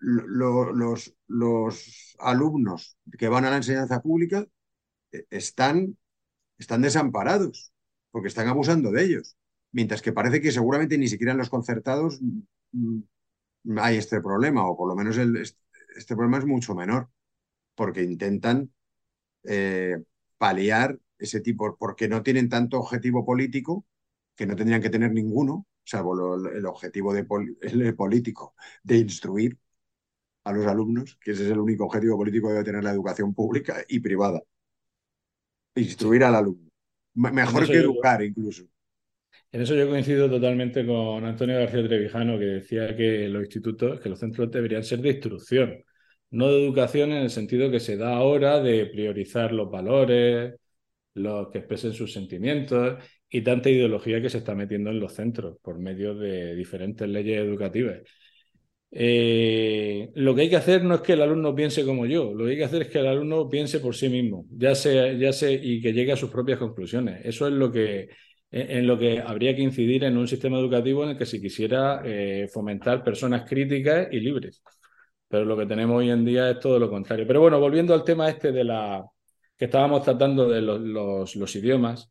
los, 0.00 1.14
los 1.26 2.16
alumnos 2.18 2.96
que 3.18 3.28
van 3.28 3.44
a 3.44 3.50
la 3.50 3.56
enseñanza 3.56 4.00
pública 4.02 4.46
eh, 5.12 5.26
están, 5.30 5.98
están 6.58 6.82
desamparados, 6.82 7.72
porque 8.12 8.28
están 8.28 8.48
abusando 8.48 8.92
de 8.92 9.04
ellos. 9.04 9.36
Mientras 9.72 10.02
que 10.02 10.12
parece 10.12 10.40
que 10.40 10.52
seguramente 10.52 10.98
ni 10.98 11.08
siquiera 11.08 11.32
en 11.32 11.38
los 11.38 11.50
concertados 11.50 12.20
mm, 12.72 13.00
hay 13.78 13.96
este 13.96 14.20
problema, 14.20 14.68
o 14.68 14.76
por 14.76 14.88
lo 14.88 14.96
menos 14.96 15.18
el, 15.18 15.36
este 15.36 16.14
problema 16.14 16.38
es 16.38 16.46
mucho 16.46 16.74
menor, 16.74 17.08
porque 17.74 18.02
intentan 18.02 18.70
eh, 19.44 20.02
paliar 20.38 20.98
ese 21.18 21.40
tipo, 21.40 21.76
porque 21.76 22.08
no 22.08 22.22
tienen 22.22 22.48
tanto 22.48 22.78
objetivo 22.78 23.24
político, 23.24 23.84
que 24.34 24.46
no 24.46 24.56
tendrían 24.56 24.82
que 24.82 24.90
tener 24.90 25.12
ninguno, 25.12 25.66
salvo 25.84 26.14
lo, 26.14 26.50
el 26.50 26.66
objetivo 26.66 27.14
de 27.14 27.26
el 27.62 27.94
político 27.94 28.54
de 28.82 28.98
instruir 28.98 29.58
a 30.44 30.52
los 30.52 30.66
alumnos, 30.66 31.18
que 31.20 31.32
ese 31.32 31.44
es 31.44 31.50
el 31.50 31.58
único 31.58 31.86
objetivo 31.86 32.16
político 32.16 32.48
que 32.48 32.52
debe 32.54 32.64
tener 32.64 32.84
la 32.84 32.92
educación 32.92 33.34
pública 33.34 33.82
y 33.88 33.98
privada. 33.98 34.42
Instruir 35.74 36.22
al 36.24 36.36
alumno. 36.36 36.70
Mejor 37.14 37.66
que 37.66 37.78
educar, 37.78 38.22
incluso. 38.22 38.64
En 39.52 39.62
eso 39.62 39.74
yo 39.74 39.88
coincido 39.88 40.28
totalmente 40.28 40.84
con 40.84 41.24
Antonio 41.24 41.58
García 41.58 41.86
Trevijano, 41.86 42.38
que 42.38 42.44
decía 42.44 42.94
que 42.96 43.28
los 43.28 43.42
institutos, 43.44 44.00
que 44.00 44.08
los 44.08 44.18
centros 44.18 44.50
deberían 44.50 44.82
ser 44.84 45.00
de 45.00 45.10
instrucción, 45.10 45.84
no 46.30 46.48
de 46.48 46.64
educación 46.64 47.12
en 47.12 47.22
el 47.22 47.30
sentido 47.30 47.70
que 47.70 47.80
se 47.80 47.96
da 47.96 48.16
ahora 48.16 48.60
de 48.60 48.86
priorizar 48.86 49.52
los 49.52 49.70
valores, 49.70 50.54
los 51.14 51.48
que 51.50 51.58
expresen 51.58 51.92
sus 51.94 52.12
sentimientos 52.12 53.02
y 53.30 53.42
tanta 53.42 53.70
ideología 53.70 54.20
que 54.20 54.30
se 54.30 54.38
está 54.38 54.54
metiendo 54.54 54.90
en 54.90 55.00
los 55.00 55.14
centros 55.14 55.58
por 55.62 55.78
medio 55.78 56.14
de 56.14 56.54
diferentes 56.54 57.08
leyes 57.08 57.38
educativas. 57.38 58.02
Eh, 58.90 60.10
lo 60.14 60.34
que 60.34 60.42
hay 60.42 60.50
que 60.50 60.56
hacer 60.56 60.84
no 60.84 60.94
es 60.96 61.00
que 61.00 61.14
el 61.14 61.22
alumno 61.22 61.54
piense 61.54 61.84
como 61.84 62.06
yo, 62.06 62.32
lo 62.34 62.44
que 62.44 62.52
hay 62.52 62.56
que 62.58 62.64
hacer 62.64 62.82
es 62.82 62.88
que 62.88 62.98
el 63.00 63.06
alumno 63.06 63.48
piense 63.48 63.80
por 63.80 63.94
sí 63.94 64.08
mismo, 64.08 64.46
ya 64.50 64.74
sea, 64.74 65.12
ya 65.12 65.32
sé, 65.32 65.52
y 65.52 65.80
que 65.80 65.92
llegue 65.92 66.12
a 66.12 66.16
sus 66.16 66.30
propias 66.30 66.58
conclusiones. 66.58 67.20
Eso 67.24 67.46
es 67.46 67.52
lo 67.52 67.70
que, 67.72 68.08
en 68.50 68.86
lo 68.86 68.98
que 68.98 69.20
habría 69.20 69.54
que 69.54 69.62
incidir 69.62 70.04
en 70.04 70.16
un 70.16 70.28
sistema 70.28 70.58
educativo 70.58 71.04
en 71.04 71.10
el 71.10 71.18
que 71.18 71.26
se 71.26 71.40
quisiera 71.40 72.00
eh, 72.04 72.48
fomentar 72.52 73.02
personas 73.04 73.48
críticas 73.48 74.08
y 74.10 74.20
libres. 74.20 74.62
Pero 75.28 75.44
lo 75.44 75.56
que 75.56 75.66
tenemos 75.66 75.96
hoy 75.98 76.10
en 76.10 76.24
día 76.24 76.50
es 76.50 76.60
todo 76.60 76.78
lo 76.78 76.88
contrario. 76.88 77.26
Pero 77.26 77.40
bueno, 77.40 77.58
volviendo 77.60 77.92
al 77.94 78.04
tema 78.04 78.28
este 78.28 78.52
de 78.52 78.64
la 78.64 79.04
que 79.56 79.66
estábamos 79.66 80.02
tratando 80.04 80.48
de 80.48 80.60
los, 80.62 81.36
los 81.36 81.56
idiomas. 81.56 82.10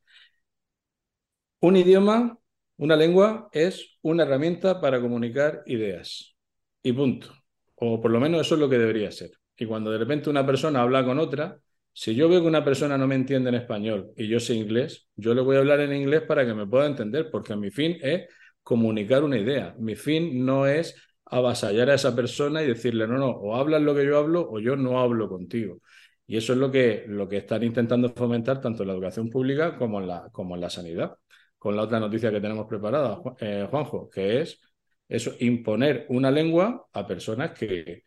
Un 1.59 1.77
idioma, 1.77 2.37
una 2.77 2.95
lengua, 2.95 3.49
es 3.51 3.97
una 4.01 4.23
herramienta 4.23 4.79
para 4.81 5.01
comunicar 5.01 5.63
ideas. 5.65 6.35
Y 6.83 6.93
punto. 6.93 7.27
O 7.75 8.01
por 8.01 8.11
lo 8.11 8.19
menos 8.19 8.41
eso 8.41 8.55
es 8.55 8.61
lo 8.61 8.69
que 8.69 8.77
debería 8.77 9.11
ser. 9.11 9.31
Y 9.57 9.65
cuando 9.65 9.91
de 9.91 9.97
repente 9.97 10.29
una 10.29 10.45
persona 10.45 10.81
habla 10.81 11.05
con 11.05 11.19
otra, 11.19 11.59
si 11.97 12.13
yo 12.13 12.27
veo 12.27 12.41
que 12.41 12.47
una 12.47 12.63
persona 12.63 12.97
no 12.97 13.07
me 13.07 13.15
entiende 13.15 13.49
en 13.49 13.55
español 13.55 14.11
y 14.17 14.27
yo 14.27 14.41
sé 14.41 14.53
inglés, 14.53 15.07
yo 15.15 15.33
le 15.33 15.41
voy 15.41 15.55
a 15.55 15.59
hablar 15.59 15.79
en 15.79 15.93
inglés 15.93 16.23
para 16.23 16.45
que 16.45 16.53
me 16.53 16.67
pueda 16.67 16.87
entender, 16.87 17.29
porque 17.31 17.55
mi 17.55 17.71
fin 17.71 17.97
es 18.01 18.27
comunicar 18.63 19.23
una 19.23 19.37
idea. 19.37 19.73
Mi 19.79 19.95
fin 19.95 20.45
no 20.45 20.67
es 20.67 20.93
avasallar 21.23 21.89
a 21.89 21.93
esa 21.93 22.13
persona 22.13 22.61
y 22.61 22.67
decirle, 22.67 23.07
no, 23.07 23.17
no, 23.17 23.29
o 23.29 23.55
hablas 23.55 23.81
lo 23.81 23.95
que 23.95 24.05
yo 24.05 24.17
hablo 24.17 24.45
o 24.49 24.59
yo 24.59 24.75
no 24.75 24.99
hablo 24.99 25.29
contigo. 25.29 25.79
Y 26.27 26.35
eso 26.35 26.51
es 26.51 26.59
lo 26.59 26.69
que, 26.69 27.05
lo 27.07 27.29
que 27.29 27.37
están 27.37 27.63
intentando 27.63 28.09
fomentar 28.09 28.59
tanto 28.59 28.83
en 28.83 28.87
la 28.87 28.93
educación 28.93 29.29
pública 29.29 29.77
como 29.77 30.01
en 30.01 30.07
la, 30.07 30.29
como 30.33 30.55
en 30.55 30.61
la 30.61 30.69
sanidad. 30.69 31.15
Con 31.57 31.77
la 31.77 31.83
otra 31.83 32.01
noticia 32.01 32.29
que 32.29 32.41
tenemos 32.41 32.67
preparada, 32.67 33.21
eh, 33.39 33.67
Juanjo, 33.69 34.09
que 34.09 34.41
es 34.41 34.59
eso, 35.07 35.31
imponer 35.39 36.07
una 36.09 36.29
lengua 36.29 36.87
a 36.91 37.07
personas 37.07 37.57
que, 37.57 38.03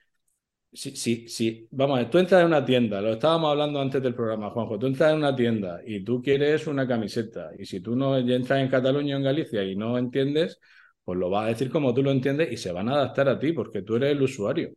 si, 0.73 0.95
si, 0.97 1.29
si, 1.29 1.69
vamos 1.71 1.99
a 1.99 2.11
tú 2.11 2.19
entras 2.19 2.41
en 2.43 2.47
una 2.49 2.65
tienda, 2.65 3.01
lo 3.01 3.13
estábamos 3.13 3.51
hablando 3.51 3.81
antes 3.81 4.03
del 4.03 4.15
programa, 4.15 4.51
Juanjo, 4.51 4.79
tú 4.79 4.87
entras 4.87 5.13
en 5.13 5.19
una 5.19 5.35
tienda 5.35 5.81
y 5.85 6.05
tú 6.05 6.23
quieres 6.23 6.67
una 6.67 6.87
camiseta 6.87 7.51
y 7.59 7.65
si 7.65 7.81
tú 7.81 7.97
no 7.97 8.17
entras 8.19 8.61
en 8.61 8.69
Cataluña 8.69 9.15
o 9.17 9.19
en 9.19 9.25
Galicia 9.25 9.63
y 9.65 9.77
no 9.77 9.99
entiendes, 9.99 10.61
pues 11.05 11.19
lo 11.19 11.31
vas 11.31 11.47
a 11.47 11.49
decir 11.49 11.71
como 11.71 11.95
tú 11.95 12.03
lo 12.03 12.11
entiendes 12.11 12.53
y 12.53 12.57
se 12.57 12.73
van 12.73 12.89
a 12.89 12.95
adaptar 12.95 13.29
a 13.29 13.39
ti 13.39 13.53
porque 13.53 13.83
tú 13.83 13.97
eres 13.97 14.13
el 14.13 14.23
usuario. 14.23 14.73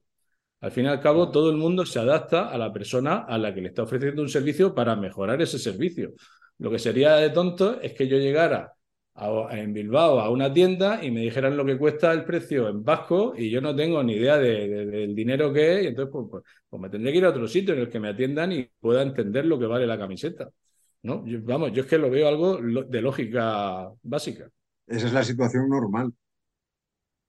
Al 0.61 0.71
fin 0.71 0.85
y 0.85 0.87
al 0.89 1.01
cabo, 1.01 1.31
todo 1.31 1.49
el 1.49 1.57
mundo 1.57 1.85
se 1.85 1.99
adapta 1.99 2.49
a 2.49 2.57
la 2.57 2.71
persona 2.71 3.25
a 3.27 3.37
la 3.37 3.53
que 3.53 3.61
le 3.61 3.69
está 3.69 3.83
ofreciendo 3.83 4.21
un 4.21 4.29
servicio 4.29 4.75
para 4.75 4.95
mejorar 4.95 5.41
ese 5.41 5.59
servicio. 5.59 6.13
Lo 6.59 6.69
que 6.71 6.79
sería 6.79 7.15
de 7.15 7.31
tonto 7.31 7.81
es 7.81 7.93
que 7.93 8.07
yo 8.07 8.17
llegara 8.17 8.73
en 9.15 9.73
Bilbao 9.73 10.19
a 10.19 10.29
una 10.29 10.51
tienda 10.53 11.03
y 11.03 11.11
me 11.11 11.21
dijeran 11.21 11.57
lo 11.57 11.65
que 11.65 11.77
cuesta 11.77 12.11
el 12.13 12.23
precio 12.23 12.69
en 12.69 12.83
vasco 12.83 13.33
y 13.37 13.49
yo 13.49 13.61
no 13.61 13.75
tengo 13.75 14.01
ni 14.03 14.13
idea 14.13 14.37
del 14.37 15.13
dinero 15.13 15.51
que 15.53 15.79
es, 15.79 15.83
y 15.83 15.87
entonces 15.87 16.11
pues, 16.11 16.27
pues, 16.31 16.43
pues, 16.69 16.81
me 16.81 16.89
tendré 16.89 17.11
que 17.11 17.17
ir 17.17 17.25
a 17.25 17.29
otro 17.29 17.47
sitio 17.47 17.73
en 17.73 17.81
el 17.81 17.89
que 17.89 17.99
me 17.99 18.09
atiendan 18.09 18.51
y 18.51 18.63
pueda 18.79 19.01
entender 19.01 19.45
lo 19.45 19.59
que 19.59 19.65
vale 19.65 19.85
la 19.85 19.97
camiseta. 19.97 20.49
¿no? 21.03 21.23
vamos, 21.43 21.71
yo 21.73 21.83
es 21.83 21.89
que 21.89 21.97
lo 21.97 22.09
veo 22.09 22.27
algo 22.27 22.57
de 22.57 23.01
lógica 23.01 23.91
básica. 24.03 24.49
Esa 24.87 25.07
es 25.07 25.13
la 25.13 25.23
situación 25.23 25.67
normal. 25.69 26.13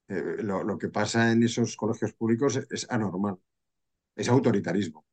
Eh, 0.08 0.42
lo, 0.42 0.62
lo, 0.62 0.78
que 0.78 0.88
pasa 0.88 1.32
en 1.32 1.42
esos 1.42 1.76
colegios 1.76 2.12
públicos 2.12 2.56
es 2.70 2.90
anormal, 2.90 3.38
es 4.14 4.28
autoritarismo. 4.28 5.04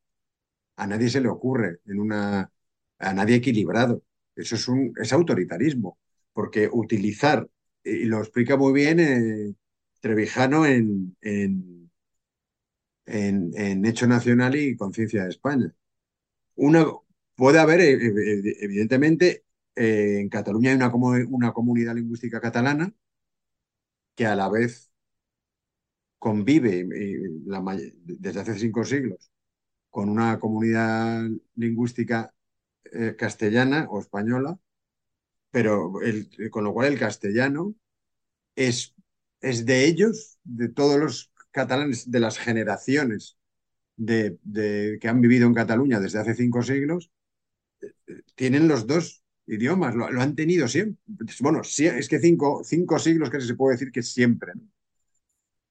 A 0.76 0.88
nadie 0.88 1.10
se 1.10 1.22
le 1.22 1.30
ocurre 1.30 1.80
en 1.86 2.00
una, 2.00 2.52
a 2.98 3.14
nadie 3.14 3.36
equilibrado. 3.36 4.04
Eso 4.36 4.56
es 4.56 4.68
un, 4.68 4.94
es 4.98 5.14
autoritarismo 5.14 5.98
porque 6.34 6.70
utilizar, 6.72 7.48
y 7.84 8.06
lo 8.06 8.20
explica 8.20 8.58
muy 8.58 8.74
bien 8.74 9.00
eh, 9.00 9.56
Trevijano 10.00 10.66
en, 10.66 11.18
en, 11.22 11.92
en, 13.06 13.86
Hecho 13.86 14.08
Nacional 14.08 14.56
y 14.56 14.78
Conciencia 14.78 15.24
de 15.24 15.30
España. 15.30 15.74
Una, 16.56 16.86
puede 17.36 17.60
haber, 17.60 17.82
eh, 17.82 17.94
eh, 17.94 18.58
evidentemente, 18.62 19.46
en 19.76 20.30
Cataluña 20.30 20.72
hay 20.72 20.78
una, 20.78 20.92
una 21.30 21.54
comunidad 21.54 21.96
lingüística 21.96 22.42
catalana 22.42 22.94
que 24.16 24.26
a 24.26 24.36
la 24.36 24.50
vez 24.50 24.92
convive 26.18 26.86
desde 28.04 28.40
hace 28.42 28.60
cinco 28.60 28.84
siglos 28.84 29.32
con 29.90 30.10
una 30.10 30.40
comunidad 30.40 31.24
lingüística 31.56 32.34
castellana 33.18 33.88
o 33.90 34.00
española 34.00 34.60
pero 35.52 36.02
el, 36.02 36.30
con 36.52 36.64
lo 36.64 36.74
cual 36.74 36.94
el 36.94 37.00
castellano 37.00 37.76
es, 38.56 38.96
es 39.42 39.66
de 39.66 39.86
ellos, 39.86 40.40
de 40.44 40.70
todos 40.70 41.00
los 41.00 41.32
catalanes, 41.52 42.12
de 42.12 42.20
las 42.20 42.38
generaciones 42.38 43.38
de, 43.98 44.38
que 45.02 45.08
han 45.08 45.22
vivido 45.22 45.48
en 45.48 45.54
Cataluña 45.54 46.00
desde 46.00 46.20
hace 46.20 46.36
cinco 46.36 46.62
siglos, 46.64 47.12
tienen 48.36 48.68
los 48.68 48.88
dos 48.88 49.24
idiomas, 49.48 49.96
lo, 49.96 50.10
lo 50.12 50.22
han 50.22 50.36
tenido 50.36 50.68
siempre. 50.68 51.02
Bueno, 51.42 51.62
es 51.62 52.10
que 52.10 52.20
cinco, 52.20 52.62
cinco 52.64 53.00
siglos 53.00 53.30
casi 53.30 53.48
se 53.48 53.56
puede 53.56 53.76
decir 53.76 53.92
que 53.92 54.04
siempre, 54.04 54.54
¿no? 54.56 54.64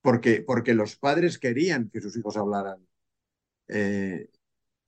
porque, 0.00 0.42
porque 0.42 0.75
los 0.75 0.97
padres 0.97 1.38
querían 1.38 1.90
que 1.90 2.00
sus 2.00 2.16
hijos 2.16 2.37
hablaran 2.37 2.87
eh, 3.68 4.30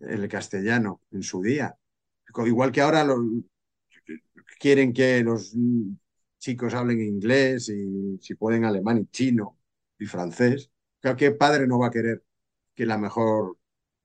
el 0.00 0.28
castellano 0.28 1.02
en 1.10 1.22
su 1.22 1.42
día. 1.42 1.76
Igual 2.46 2.72
que 2.72 2.80
ahora 2.80 3.04
los, 3.04 3.18
quieren 4.60 4.92
que 4.92 5.22
los 5.22 5.56
chicos 6.38 6.74
hablen 6.74 7.00
inglés 7.00 7.70
y 7.70 8.18
si 8.20 8.34
pueden 8.34 8.64
alemán 8.64 8.98
y 8.98 9.06
chino 9.06 9.58
y 9.98 10.06
francés. 10.06 10.70
¿Qué 11.16 11.32
padre 11.32 11.66
no 11.66 11.78
va 11.78 11.88
a 11.88 11.90
querer 11.90 12.22
que 12.74 12.84
la 12.86 12.98
mejor 12.98 13.56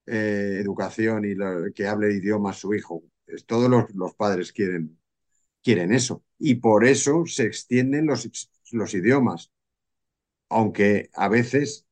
eh, 0.05 0.59
educación 0.61 1.25
y 1.25 1.35
que 1.73 1.87
hable 1.87 2.13
idiomas 2.13 2.57
su 2.57 2.73
hijo? 2.73 3.03
Es, 3.27 3.45
todos 3.45 3.69
los, 3.69 3.93
los, 3.93 4.15
padres 4.15 4.53
quieren, 4.53 4.97
quieren 5.61 5.93
eso. 5.93 6.23
Y 6.39 6.55
por 6.55 6.85
eso 6.85 7.25
se 7.25 7.43
extienden 7.43 8.05
los, 8.05 8.49
los 8.71 8.93
idiomas. 8.93 9.51
Aunque 10.49 11.09
a 11.13 11.27
veces 11.27 11.85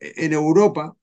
en 0.00 0.32
Europa, 0.32 0.96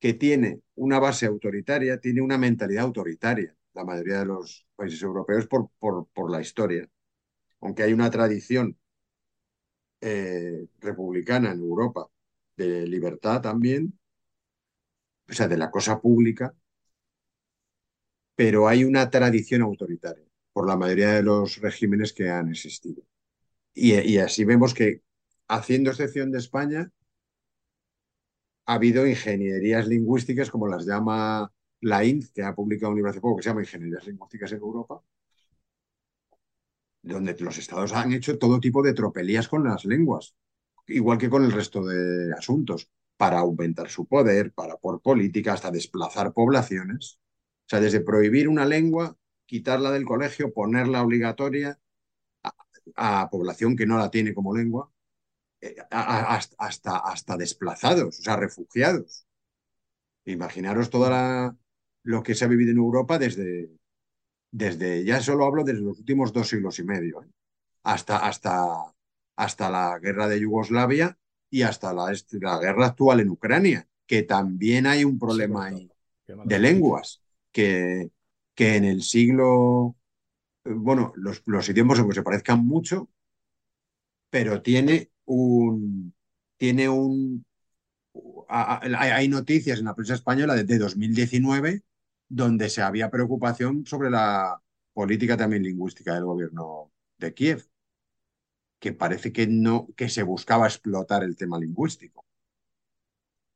que 0.00 0.14
tiene 0.14 0.60
una 0.74 0.98
base 1.00 1.26
autoritaria, 1.26 2.00
tiene 2.00 2.22
una 2.22 2.38
mentalidad 2.38 2.84
autoritaria 2.84 3.54
la 3.74 3.84
mayoría 3.84 4.20
de 4.20 4.26
los 4.26 4.66
países 4.76 5.02
europeos 5.02 5.46
por, 5.46 5.68
por, 5.78 6.06
por 6.08 6.30
la 6.30 6.40
historia. 6.40 6.88
Aunque 7.60 7.82
hay 7.84 7.92
una 7.92 8.10
tradición 8.10 8.78
eh, 10.00 10.66
republicana 10.80 11.52
en 11.52 11.60
Europa 11.60 12.08
de 12.56 12.86
libertad 12.86 13.40
también, 13.40 13.98
o 15.28 15.32
sea, 15.32 15.48
de 15.48 15.56
la 15.58 15.70
cosa 15.70 16.00
pública, 16.00 16.54
pero 18.34 18.68
hay 18.68 18.84
una 18.84 19.10
tradición 19.10 19.62
autoritaria 19.62 20.24
por 20.52 20.66
la 20.68 20.76
mayoría 20.76 21.12
de 21.12 21.22
los 21.22 21.60
regímenes 21.60 22.12
que 22.12 22.30
han 22.30 22.48
existido. 22.50 23.02
Y, 23.74 23.94
y 24.00 24.18
así 24.18 24.44
vemos 24.44 24.74
que, 24.74 25.02
haciendo 25.48 25.90
excepción 25.90 26.30
de 26.32 26.38
España, 26.38 26.92
ha 28.66 28.74
habido 28.74 29.06
ingenierías 29.06 29.86
lingüísticas, 29.86 30.50
como 30.50 30.68
las 30.68 30.86
llama 30.86 31.52
la 31.84 32.04
INF, 32.04 32.32
que 32.32 32.42
ha 32.42 32.54
publicado 32.54 32.90
un 32.90 32.96
libro 32.96 33.10
hace 33.10 33.20
poco 33.20 33.36
que 33.36 33.42
se 33.42 33.50
llama 33.50 33.60
Ingenierías 33.60 34.06
Lingüísticas 34.06 34.52
en 34.52 34.58
Europa, 34.58 35.02
donde 37.02 37.36
los 37.40 37.58
estados 37.58 37.92
han 37.92 38.12
hecho 38.12 38.38
todo 38.38 38.58
tipo 38.60 38.82
de 38.82 38.94
tropelías 38.94 39.48
con 39.48 39.64
las 39.64 39.84
lenguas, 39.84 40.34
igual 40.86 41.18
que 41.18 41.28
con 41.28 41.44
el 41.44 41.52
resto 41.52 41.84
de 41.84 42.32
asuntos, 42.32 42.90
para 43.16 43.38
aumentar 43.38 43.90
su 43.90 44.06
poder, 44.06 44.52
para 44.52 44.76
por 44.78 45.00
política, 45.00 45.52
hasta 45.52 45.70
desplazar 45.70 46.32
poblaciones. 46.32 47.20
O 47.66 47.68
sea, 47.68 47.80
desde 47.80 48.00
prohibir 48.00 48.48
una 48.48 48.64
lengua, 48.64 49.16
quitarla 49.46 49.90
del 49.92 50.06
colegio, 50.06 50.52
ponerla 50.52 51.02
obligatoria 51.02 51.78
a, 52.96 53.28
población 53.30 53.76
que 53.76 53.86
no 53.86 53.98
la 53.98 54.10
tiene 54.10 54.34
como 54.34 54.56
lengua, 54.56 54.90
eh, 55.60 55.76
hasta, 55.90 56.98
hasta 56.98 57.36
desplazados, 57.36 58.20
o 58.20 58.22
sea, 58.22 58.36
refugiados. 58.36 59.26
Imaginaros 60.24 60.90
toda 60.90 61.56
lo 62.04 62.22
que 62.22 62.34
se 62.34 62.44
ha 62.44 62.48
vivido 62.48 62.70
en 62.70 62.78
Europa 62.78 63.18
desde, 63.18 63.70
desde, 64.50 65.04
ya 65.04 65.20
solo 65.20 65.46
hablo 65.46 65.64
desde 65.64 65.80
los 65.80 65.98
últimos 65.98 66.32
dos 66.32 66.48
siglos 66.48 66.78
y 66.78 66.84
medio, 66.84 67.22
¿eh? 67.22 67.28
hasta, 67.82 68.18
hasta, 68.18 68.94
hasta 69.36 69.70
la 69.70 69.98
guerra 69.98 70.28
de 70.28 70.40
Yugoslavia 70.40 71.18
y 71.50 71.62
hasta 71.62 71.92
la, 71.92 72.12
la, 72.30 72.58
guerra 72.58 72.86
actual 72.86 73.20
en 73.20 73.30
Ucrania, 73.30 73.88
que 74.06 74.22
también 74.22 74.86
hay 74.86 75.04
un 75.04 75.18
problema 75.18 75.66
ahí 75.66 75.90
de 76.26 76.58
lenguas, 76.58 77.22
que, 77.50 78.10
que 78.54 78.76
en 78.76 78.84
el 78.84 79.02
siglo, 79.02 79.96
bueno, 80.64 81.12
los, 81.16 81.42
los 81.46 81.68
idiomas 81.68 82.02
se 82.12 82.22
parezcan 82.22 82.66
mucho, 82.66 83.08
pero 84.30 84.60
tiene 84.62 85.10
un, 85.24 86.14
tiene 86.56 86.88
un, 86.88 87.46
hay 88.48 89.28
noticias 89.28 89.78
en 89.78 89.86
la 89.86 89.94
prensa 89.94 90.14
española 90.14 90.54
desde 90.54 90.78
2019 90.78 91.82
donde 92.34 92.68
se 92.68 92.82
había 92.82 93.10
preocupación 93.10 93.86
sobre 93.86 94.10
la 94.10 94.60
política 94.92 95.36
también 95.36 95.62
lingüística 95.62 96.14
del 96.14 96.24
gobierno 96.24 96.90
de 97.16 97.32
Kiev, 97.32 97.64
que 98.80 98.92
parece 98.92 99.32
que 99.32 99.46
no, 99.46 99.88
que 99.96 100.08
se 100.08 100.24
buscaba 100.24 100.66
explotar 100.66 101.22
el 101.22 101.36
tema 101.36 101.60
lingüístico 101.60 102.24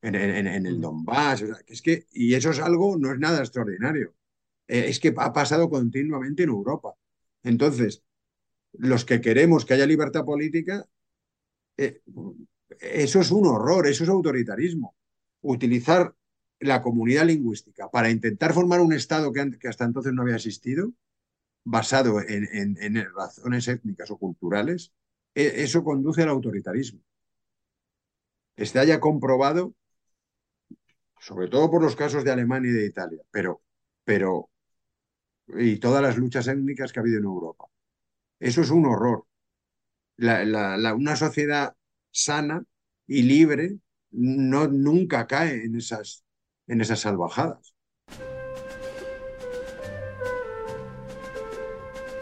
en, 0.00 0.14
en, 0.14 0.46
en 0.46 0.66
el 0.66 0.80
Donbass. 0.80 1.44
Es 1.66 1.82
que, 1.82 2.06
y 2.12 2.34
eso 2.34 2.50
es 2.50 2.60
algo, 2.60 2.96
no 2.96 3.12
es 3.12 3.18
nada 3.18 3.40
extraordinario. 3.40 4.14
Eh, 4.68 4.84
es 4.88 5.00
que 5.00 5.12
ha 5.16 5.32
pasado 5.32 5.68
continuamente 5.68 6.44
en 6.44 6.50
Europa. 6.50 6.94
Entonces, 7.42 8.04
los 8.74 9.04
que 9.04 9.20
queremos 9.20 9.64
que 9.64 9.74
haya 9.74 9.86
libertad 9.86 10.24
política, 10.24 10.86
eh, 11.76 12.00
eso 12.78 13.20
es 13.20 13.30
un 13.32 13.46
horror, 13.48 13.88
eso 13.88 14.04
es 14.04 14.10
autoritarismo. 14.10 14.94
Utilizar 15.40 16.14
la 16.60 16.82
comunidad 16.82 17.26
lingüística 17.26 17.90
para 17.90 18.10
intentar 18.10 18.52
formar 18.52 18.80
un 18.80 18.92
Estado 18.92 19.32
que, 19.32 19.68
hasta 19.68 19.84
entonces 19.84 20.12
no 20.12 20.22
había 20.22 20.36
existido, 20.36 20.92
basado 21.64 22.20
en, 22.20 23.06
razones 23.14 23.68
étnicas 23.68 24.10
o 24.10 24.18
culturales, 24.18 24.92
e, 25.34 25.62
eso 25.62 25.84
conduce 25.84 26.22
al 26.22 26.30
autoritarismo. 26.30 27.00
Este 28.56 28.78
haya 28.78 28.98
comprobado, 29.00 29.74
sobre 31.20 31.48
todo 31.48 31.70
por 31.70 31.82
los 31.82 31.96
casos 31.96 32.24
de 32.24 32.32
Alemania 32.32 32.70
y 32.70 32.74
de 32.74 32.86
Italia, 32.86 33.22
pero, 33.30 33.62
pero 34.04 34.50
y 35.56 35.78
todas 35.78 36.02
las 36.02 36.16
luchas 36.16 36.46
étnicas 36.48 36.92
que 36.92 36.98
ha 37.00 37.02
habido 37.02 37.18
en 37.18 37.24
Europa. 37.24 37.66
Eso 38.38 38.60
es 38.60 38.70
un 38.70 38.86
horror. 38.86 39.24
Una 40.18 41.16
sociedad 41.16 41.74
sana 42.10 42.64
y 43.06 43.22
libre 43.22 43.78
no, 44.10 44.66
nunca 44.68 45.26
cae 45.26 45.64
en 45.64 45.76
esas, 45.76 46.24
en 46.68 46.80
esas 46.80 47.00
salvajadas. 47.00 47.74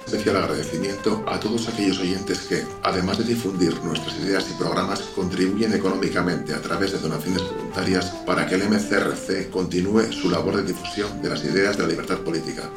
Especial 0.07 0.37
agradecimiento 0.37 1.25
a 1.27 1.41
todos 1.41 1.69
aquellos 1.69 1.99
oyentes 1.99 2.43
que, 2.43 2.63
además 2.85 3.19
de 3.19 3.25
difundir 3.25 3.75
nuestras 3.83 4.17
ideas 4.19 4.49
y 4.49 4.55
programas, 4.55 5.01
contribuyen 5.17 5.75
económicamente 5.75 6.55
a 6.55 6.63
través 6.63 6.93
de 6.93 7.01
donaciones 7.01 7.43
voluntarias 7.43 8.07
para 8.25 8.47
que 8.47 8.55
el 8.55 8.69
MCRC 8.71 9.51
continúe 9.51 10.13
su 10.13 10.31
labor 10.31 10.57
de 10.57 10.63
difusión 10.63 11.21
de 11.23 11.31
las 11.31 11.45
ideas 11.45 11.77
de 11.77 11.83
la 11.83 11.89
libertad 11.89 12.19
política. 12.19 12.71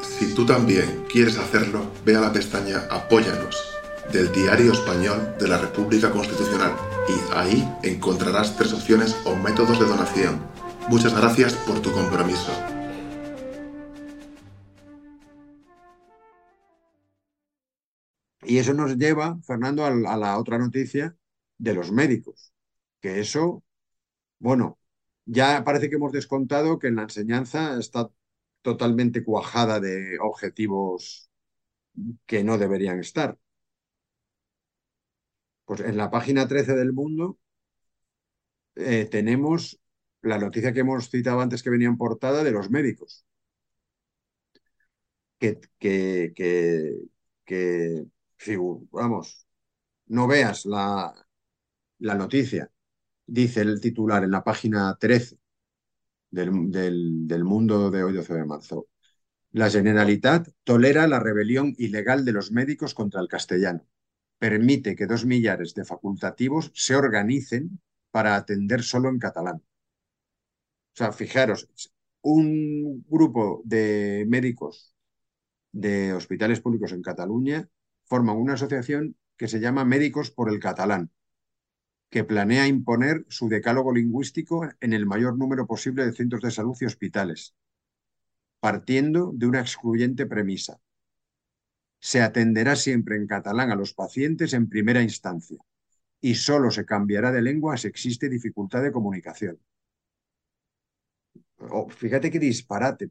Si 0.00 0.34
tú 0.34 0.46
también 0.46 1.04
quieres 1.10 1.36
hacerlo, 1.36 1.90
ve 2.04 2.14
a 2.14 2.20
la 2.20 2.32
pestaña 2.32 2.86
Apóyanos 2.90 3.56
del 4.12 4.30
Diario 4.32 4.72
Español 4.72 5.34
de 5.40 5.48
la 5.48 5.58
República 5.58 6.10
Constitucional 6.10 6.72
y 7.08 7.34
ahí 7.36 7.68
encontrarás 7.82 8.56
tres 8.56 8.72
opciones 8.72 9.16
o 9.24 9.34
métodos 9.34 9.80
de 9.80 9.86
donación. 9.86 10.40
Muchas 10.88 11.16
gracias 11.16 11.54
por 11.66 11.82
tu 11.82 11.90
compromiso. 11.90 12.52
Y 18.44 18.58
eso 18.58 18.72
nos 18.72 18.96
lleva, 18.96 19.36
Fernando, 19.42 19.84
a 19.84 20.16
la 20.16 20.38
otra 20.38 20.58
noticia 20.58 21.16
de 21.58 21.74
los 21.74 21.90
médicos, 21.90 22.52
que 23.00 23.18
eso, 23.18 23.64
bueno, 24.38 24.78
ya 25.24 25.64
parece 25.64 25.90
que 25.90 25.96
hemos 25.96 26.12
descontado 26.12 26.78
que 26.78 26.86
en 26.86 26.96
la 26.96 27.02
enseñanza 27.02 27.76
está 27.80 28.08
totalmente 28.62 29.24
cuajada 29.24 29.80
de 29.80 30.18
objetivos 30.20 31.28
que 32.26 32.44
no 32.44 32.58
deberían 32.58 33.00
estar. 33.00 33.36
Pues 35.64 35.80
en 35.80 35.96
la 35.96 36.10
página 36.10 36.46
13 36.46 36.76
del 36.76 36.92
mundo 36.92 37.38
eh, 38.76 39.06
tenemos 39.10 39.80
la 40.26 40.38
noticia 40.38 40.72
que 40.72 40.80
hemos 40.80 41.10
citado 41.10 41.40
antes 41.40 41.62
que 41.62 41.70
venía 41.70 41.88
en 41.88 41.96
portada 41.96 42.44
de 42.44 42.52
los 42.52 42.70
médicos. 42.70 43.24
Que, 45.38 45.60
que, 45.78 46.32
que, 46.34 46.96
que 47.44 48.06
vamos, 48.90 49.46
no 50.06 50.26
veas 50.26 50.66
la, 50.66 51.14
la 51.98 52.14
noticia, 52.14 52.70
dice 53.26 53.62
el 53.62 53.80
titular 53.80 54.24
en 54.24 54.30
la 54.32 54.44
página 54.44 54.96
13 54.98 55.38
del, 56.30 56.70
del, 56.70 57.28
del 57.28 57.44
mundo 57.44 57.90
de 57.90 58.04
hoy 58.04 58.14
12 58.14 58.34
de 58.34 58.46
marzo. 58.46 58.88
La 59.52 59.70
Generalitat 59.70 60.48
tolera 60.64 61.08
la 61.08 61.20
rebelión 61.20 61.74
ilegal 61.78 62.24
de 62.24 62.32
los 62.32 62.52
médicos 62.52 62.94
contra 62.94 63.20
el 63.20 63.28
castellano. 63.28 63.86
Permite 64.38 64.96
que 64.96 65.06
dos 65.06 65.24
millares 65.26 65.74
de 65.74 65.84
facultativos 65.84 66.72
se 66.74 66.96
organicen 66.96 67.80
para 68.10 68.36
atender 68.36 68.82
solo 68.82 69.08
en 69.10 69.18
catalán. 69.18 69.62
O 70.96 70.98
sea, 70.98 71.12
fijaros, 71.12 71.68
un 72.22 73.04
grupo 73.06 73.60
de 73.64 74.24
médicos 74.26 74.94
de 75.70 76.14
hospitales 76.14 76.60
públicos 76.60 76.92
en 76.92 77.02
Cataluña 77.02 77.68
forman 78.06 78.38
una 78.38 78.54
asociación 78.54 79.14
que 79.36 79.46
se 79.46 79.60
llama 79.60 79.84
Médicos 79.84 80.30
por 80.30 80.48
el 80.48 80.58
Catalán, 80.58 81.10
que 82.08 82.24
planea 82.24 82.66
imponer 82.66 83.26
su 83.28 83.50
decálogo 83.50 83.92
lingüístico 83.92 84.70
en 84.80 84.94
el 84.94 85.04
mayor 85.04 85.36
número 85.36 85.66
posible 85.66 86.06
de 86.06 86.14
centros 86.14 86.40
de 86.40 86.50
salud 86.50 86.74
y 86.80 86.86
hospitales, 86.86 87.54
partiendo 88.58 89.32
de 89.34 89.48
una 89.48 89.60
excluyente 89.60 90.24
premisa. 90.24 90.80
Se 92.00 92.22
atenderá 92.22 92.74
siempre 92.74 93.16
en 93.16 93.26
catalán 93.26 93.70
a 93.70 93.76
los 93.76 93.92
pacientes 93.92 94.54
en 94.54 94.70
primera 94.70 95.02
instancia 95.02 95.58
y 96.22 96.36
solo 96.36 96.70
se 96.70 96.86
cambiará 96.86 97.32
de 97.32 97.42
lengua 97.42 97.76
si 97.76 97.86
existe 97.86 98.30
dificultad 98.30 98.82
de 98.82 98.92
comunicación. 98.92 99.58
Fíjate 101.90 102.30
qué 102.30 102.38
disparate. 102.38 103.10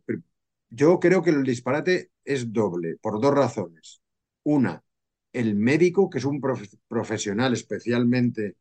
Yo 0.70 1.00
creo 1.00 1.22
que 1.24 1.32
el 1.32 1.44
disparate 1.44 2.12
es 2.24 2.52
doble, 2.52 2.98
por 2.98 3.20
dos 3.20 3.34
razones. 3.34 4.02
Una, 4.44 4.84
el 5.34 5.56
médico, 5.56 6.10
que 6.10 6.20
es 6.20 6.26
un 6.26 6.40
prof 6.40 6.62
profesional 6.88 7.54
especialmente 7.54 8.56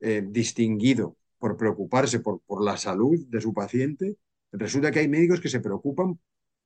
eh, 0.00 0.22
distinguido 0.26 1.16
por 1.38 1.56
preocuparse 1.56 2.20
por, 2.20 2.40
por 2.42 2.62
la 2.64 2.76
salud 2.76 3.18
de 3.28 3.40
su 3.40 3.52
paciente, 3.54 4.16
resulta 4.52 4.90
que 4.90 5.00
hay 5.00 5.08
médicos 5.08 5.40
que 5.40 5.48
se 5.48 5.60
preocupan 5.60 6.18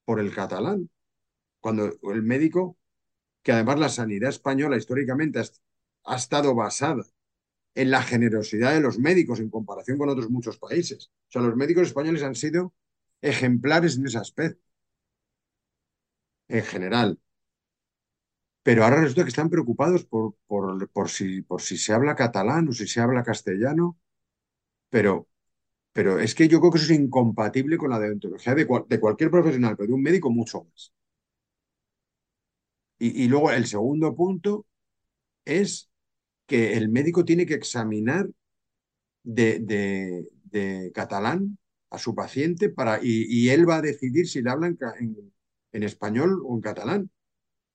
por 0.05 0.21
el 0.21 0.35
catalán. 0.35 0.91
Cuando 1.61 1.93
el 2.03 2.23
médico, 2.23 2.77
que 3.43 3.53
además 3.53 3.79
la 3.79 3.89
sanidad 3.89 4.31
española 4.31 4.77
históricamente 4.77 5.41
ha 6.05 6.17
estado 6.17 6.55
basada 6.55 7.05
en 7.75 7.91
la 7.91 8.03
generosidad 8.03 8.73
de 8.75 8.81
los 8.81 8.99
médicos 8.99 9.41
en 9.41 9.51
comparación 9.51 9.99
con 9.99 10.09
otros 10.09 10.31
muchos 10.31 10.59
países. 10.59 11.11
O 11.29 11.33
sea, 11.33 11.43
los 11.43 11.57
médicos 11.57 11.89
españoles 11.89 12.23
han 12.23 12.35
sido 12.35 12.73
ejemplares 13.23 13.97
en 13.97 14.07
ese 14.07 14.19
aspecto. 14.19 14.63
en 16.49 16.63
general. 16.65 17.19
Pero 18.67 18.81
ahora 18.83 19.01
resulta 19.03 19.25
que 19.25 19.29
están 19.35 19.51
preocupados 19.55 20.05
por, 20.05 20.35
por, 20.47 20.89
por, 20.91 21.09
si, 21.11 21.43
por 21.43 21.61
si 21.63 21.77
se 21.77 21.93
habla 21.93 22.17
catalán 22.23 22.69
o 22.69 22.73
si 22.73 22.87
se 22.87 23.01
habla 23.01 23.23
castellano. 23.31 23.99
Pero, 24.91 25.29
pero 25.93 26.19
es 26.21 26.35
que 26.37 26.49
yo 26.49 26.61
creo 26.61 26.73
que 26.73 26.79
eso 26.81 26.93
es 26.93 27.01
incompatible 27.01 27.79
con 27.79 27.91
la 27.91 28.01
deontología 28.01 28.55
de, 28.57 28.67
de 28.89 29.01
cualquier 29.01 29.31
profesional, 29.31 29.77
pero 29.77 29.89
de 29.89 29.95
un 29.95 30.03
médico 30.03 30.31
mucho 30.31 30.65
más. 30.65 30.95
Y, 32.99 33.25
y 33.25 33.29
luego 33.29 33.51
el 33.51 33.67
segundo 33.67 34.15
punto 34.15 34.67
es 35.45 35.91
que 36.47 36.75
el 36.77 36.89
médico 36.89 37.25
tiene 37.25 37.47
que 37.47 37.55
examinar 37.55 38.29
de, 39.23 40.27
catalán 40.93 41.59
a 41.91 41.99
su 41.99 42.15
paciente 42.15 42.69
para, 42.69 43.01
y, 43.03 43.49
él 43.49 43.69
va 43.69 43.77
a 43.77 43.83
decidir 43.83 44.29
si 44.29 44.43
le 44.43 44.51
habla 44.51 44.69
en, 44.69 45.83
español 45.83 46.43
o 46.45 46.55
en 46.55 46.61
catalán. 46.61 47.11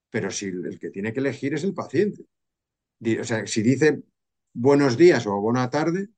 Pero 0.10 0.32
si 0.32 0.48
el 0.48 0.80
que 0.80 0.90
tiene 0.90 1.14
que 1.14 1.20
elegir 1.20 1.54
es 1.54 1.64
el 1.64 1.74
paciente. 1.74 2.26
O 3.20 3.24
sea, 3.24 3.46
si 3.48 3.62
dice 3.62 4.02
buenos 4.54 4.98
días 4.98 5.26
o 5.28 5.40
buena 5.40 5.70
tarde, 5.70 6.10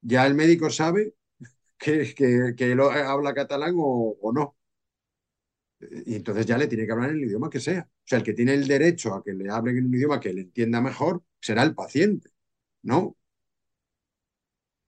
ya 0.00 0.26
el 0.26 0.34
médico 0.34 0.70
sabe 0.70 1.14
que, 1.78 2.14
que, 2.14 2.54
que 2.56 2.74
lo 2.74 2.90
habla 2.90 3.34
catalán 3.34 3.74
o, 3.76 4.16
o, 4.20 4.32
no. 4.32 4.56
Y 6.06 6.14
entonces 6.14 6.46
ya 6.46 6.56
le 6.56 6.66
tiene 6.66 6.86
que 6.86 6.92
hablar 6.92 7.10
en 7.10 7.16
el 7.16 7.24
idioma 7.24 7.50
que 7.50 7.60
sea. 7.60 7.88
O 7.90 8.06
sea, 8.06 8.18
el 8.18 8.24
que 8.24 8.32
tiene 8.32 8.54
el 8.54 8.66
derecho 8.66 9.14
a 9.14 9.22
que 9.22 9.32
le 9.34 9.50
hablen 9.50 9.78
en 9.78 9.86
un 9.86 9.94
idioma 9.94 10.20
que 10.20 10.32
le 10.32 10.42
entienda 10.42 10.80
mejor 10.80 11.22
será 11.44 11.62
el 11.62 11.74
paciente, 11.74 12.30
¿no? 12.82 13.16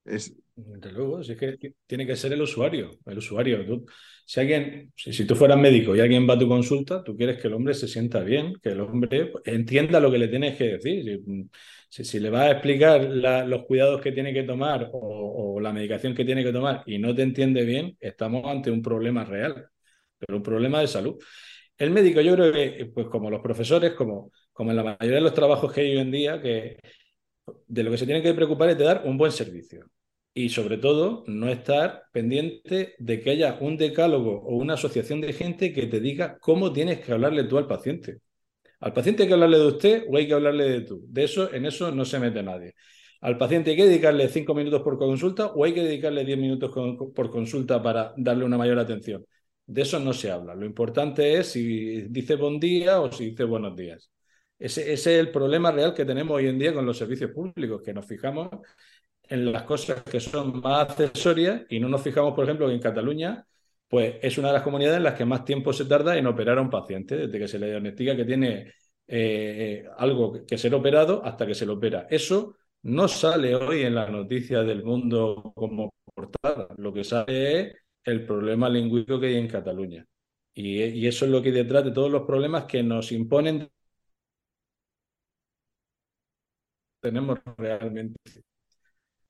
Es... 0.05 0.35
Desde 0.59 0.91
luego, 0.91 1.23
si 1.23 1.33
es 1.33 1.39
que 1.39 1.75
tiene 1.87 2.07
que 2.07 2.17
ser 2.17 2.33
el 2.33 2.41
usuario, 2.41 2.91
el 3.05 3.19
usuario. 3.19 3.85
Si 4.25 4.41
alguien, 4.41 4.91
si, 4.97 5.27
tú 5.27 5.37
fueras 5.37 5.59
médico 5.59 5.95
y 5.95 6.01
alguien 6.01 6.27
va 6.27 6.33
a 6.33 6.39
tu 6.39 6.49
consulta, 6.49 7.05
tú 7.05 7.15
quieres 7.15 7.37
que 7.37 7.49
el 7.49 7.53
hombre 7.53 7.75
se 7.75 7.87
sienta 7.87 8.21
bien, 8.21 8.55
que 8.63 8.71
el 8.71 8.81
hombre 8.81 9.33
entienda 9.45 10.01
lo 10.01 10.11
que 10.11 10.17
le 10.17 10.29
tienes 10.29 10.57
que 10.57 10.79
decir. 10.79 11.21
Si, 11.91 12.19
le 12.21 12.31
vas 12.31 12.43
a 12.45 12.51
explicar 12.53 13.05
los 13.05 13.65
cuidados 13.67 14.01
que 14.01 14.13
tiene 14.13 14.33
que 14.33 14.45
tomar 14.45 14.89
o, 14.95 15.57
o 15.57 15.61
la 15.61 15.75
medicación 15.75 16.15
que 16.15 16.25
tiene 16.25 16.43
que 16.43 16.53
tomar 16.53 16.83
y 16.87 16.99
no 16.99 17.15
te 17.15 17.23
entiende 17.23 17.63
bien, 17.65 17.95
estamos 18.01 18.43
ante 18.47 18.71
un 18.71 18.81
problema 18.81 19.25
real, 19.25 19.69
pero 20.19 20.39
un 20.39 20.43
problema 20.43 20.81
de 20.81 20.87
salud. 20.89 21.17
El 21.77 21.91
médico, 21.91 22.21
yo 22.23 22.35
creo 22.35 22.53
que, 22.53 22.87
pues 22.95 23.09
como 23.09 23.31
los 23.31 23.43
profesores, 23.43 23.93
como, 23.93 24.33
como 24.57 24.71
en 24.71 24.77
la 24.79 24.85
mayoría 24.85 25.17
de 25.17 25.21
los 25.21 25.35
trabajos 25.35 25.73
que 25.73 25.83
hay 25.83 25.93
hoy 25.93 25.99
en 25.99 26.11
día, 26.11 26.41
que 26.41 26.79
de 27.69 27.83
lo 27.83 27.91
que 27.91 27.99
se 27.99 28.07
tiene 28.07 28.23
que 28.23 28.35
preocupar 28.35 28.71
es 28.71 28.79
de 28.79 28.85
dar 28.85 29.03
un 29.05 29.19
buen 29.19 29.33
servicio. 29.33 29.85
Y 30.35 30.49
sobre 30.51 30.79
todo, 30.79 31.25
no 31.27 31.49
estar 31.49 32.05
pendiente 32.13 32.95
de 32.99 33.21
que 33.21 33.31
haya 33.31 33.59
un 33.61 33.77
decálogo 33.77 34.43
o 34.43 34.57
una 34.57 34.75
asociación 34.75 35.21
de 35.21 35.33
gente 35.33 35.73
que 35.73 35.87
te 35.87 36.01
diga 36.01 36.39
cómo 36.41 36.73
tienes 36.73 37.01
que 37.01 37.13
hablarle 37.13 37.45
tú 37.45 37.59
al 37.59 37.67
paciente. 37.67 38.19
Al 38.81 38.93
paciente 38.93 39.23
hay 39.23 39.29
que 39.29 39.35
hablarle 39.35 39.59
de 39.59 39.67
usted 39.67 40.05
o 40.11 40.17
hay 40.17 40.27
que 40.27 40.35
hablarle 40.35 40.65
de 40.65 40.81
tú. 40.83 41.05
De 41.09 41.25
eso, 41.25 41.53
en 41.53 41.67
eso 41.67 41.91
no 41.93 42.05
se 42.05 42.19
mete 42.19 42.43
nadie. 42.43 42.75
Al 43.21 43.39
paciente 43.39 43.71
hay 43.71 43.77
que 43.77 43.87
dedicarle 43.87 44.29
cinco 44.29 44.55
minutos 44.55 44.83
por 44.83 44.99
consulta 44.99 45.47
o 45.49 45.65
hay 45.65 45.75
que 45.75 45.83
dedicarle 45.83 46.25
diez 46.25 46.39
minutos 46.39 46.71
por 47.15 47.31
consulta 47.31 47.83
para 47.83 48.15
darle 48.17 48.45
una 48.45 48.59
mayor 48.59 48.79
atención. 48.79 49.25
De 49.67 49.83
eso 49.83 49.99
no 50.01 50.13
se 50.13 50.31
habla. 50.31 50.55
Lo 50.55 50.67
importante 50.67 51.35
es 51.39 51.49
si 51.49 52.03
dice 52.09 52.37
buen 52.37 52.61
día 52.61 53.01
o 53.01 53.11
si 53.13 53.31
dice 53.31 53.45
buenos 53.45 53.77
días. 53.77 54.11
Ese, 54.59 54.93
es 54.93 55.07
el 55.07 55.31
problema 55.31 55.71
real 55.71 55.93
que 55.95 56.05
tenemos 56.05 56.37
hoy 56.37 56.49
en 56.49 56.59
día 56.59 56.73
con 56.73 56.87
los 56.87 56.97
servicios 56.97 57.31
públicos, 57.31 57.83
que 57.83 57.93
nos 57.93 58.07
fijamos 58.07 58.49
en 59.29 59.53
las 59.53 59.65
cosas 59.65 60.03
que 60.03 60.21
son 60.21 60.61
más 60.61 60.91
accesorias 60.91 61.63
y 61.69 61.81
no 61.81 61.89
nos 61.89 62.03
fijamos, 62.03 62.35
por 62.35 62.45
ejemplo, 62.45 62.69
que 62.69 62.75
en 62.75 62.81
Cataluña 62.81 63.47
pues 63.89 64.17
es 64.21 64.37
una 64.39 64.49
de 64.49 64.55
las 64.55 64.63
comunidades 64.63 64.97
en 64.97 65.05
las 65.05 65.15
que 65.15 65.25
más 65.25 65.45
tiempo 65.45 65.73
se 65.73 65.85
tarda 65.85 66.17
en 66.17 66.27
operar 66.27 66.59
a 66.59 66.63
un 66.63 66.71
paciente, 66.71 67.17
desde 67.17 67.39
que 67.39 67.49
se 67.49 67.59
le 67.59 67.69
diagnostica 67.69 68.17
que 68.17 68.25
tiene 68.25 68.73
eh, 69.07 69.85
algo 69.97 70.45
que 70.45 70.59
ser 70.59 70.75
operado 70.75 71.25
hasta 71.25 71.47
que 71.47 71.55
se 71.55 71.67
lo 71.67 71.75
opera. 71.75 72.07
Eso 72.11 72.57
no 72.83 73.07
sale 73.09 73.55
hoy 73.55 73.83
en 73.83 73.95
las 73.95 74.11
noticias 74.11 74.67
del 74.67 74.83
mundo 74.83 75.53
como 75.55 75.91
portada. 76.15 76.69
Lo 76.79 76.93
que 76.93 77.05
sale 77.05 77.61
es 77.61 77.75
el 78.05 78.27
problema 78.27 78.69
lingüístico 78.69 79.21
que 79.21 79.29
hay 79.29 79.37
en 79.37 79.49
Cataluña. 79.49 80.05
Y, 80.55 80.83
y 80.83 81.07
eso 81.07 81.25
es 81.25 81.31
lo 81.31 81.43
que 81.43 81.51
hay 81.51 81.55
detrás 81.55 81.85
de 81.85 81.93
todos 81.93 82.11
los 82.11 82.23
problemas 82.23 82.65
que 82.65 82.83
nos 82.83 83.13
imponen 83.13 83.69
tenemos 87.07 87.39
realmente. 87.57 88.19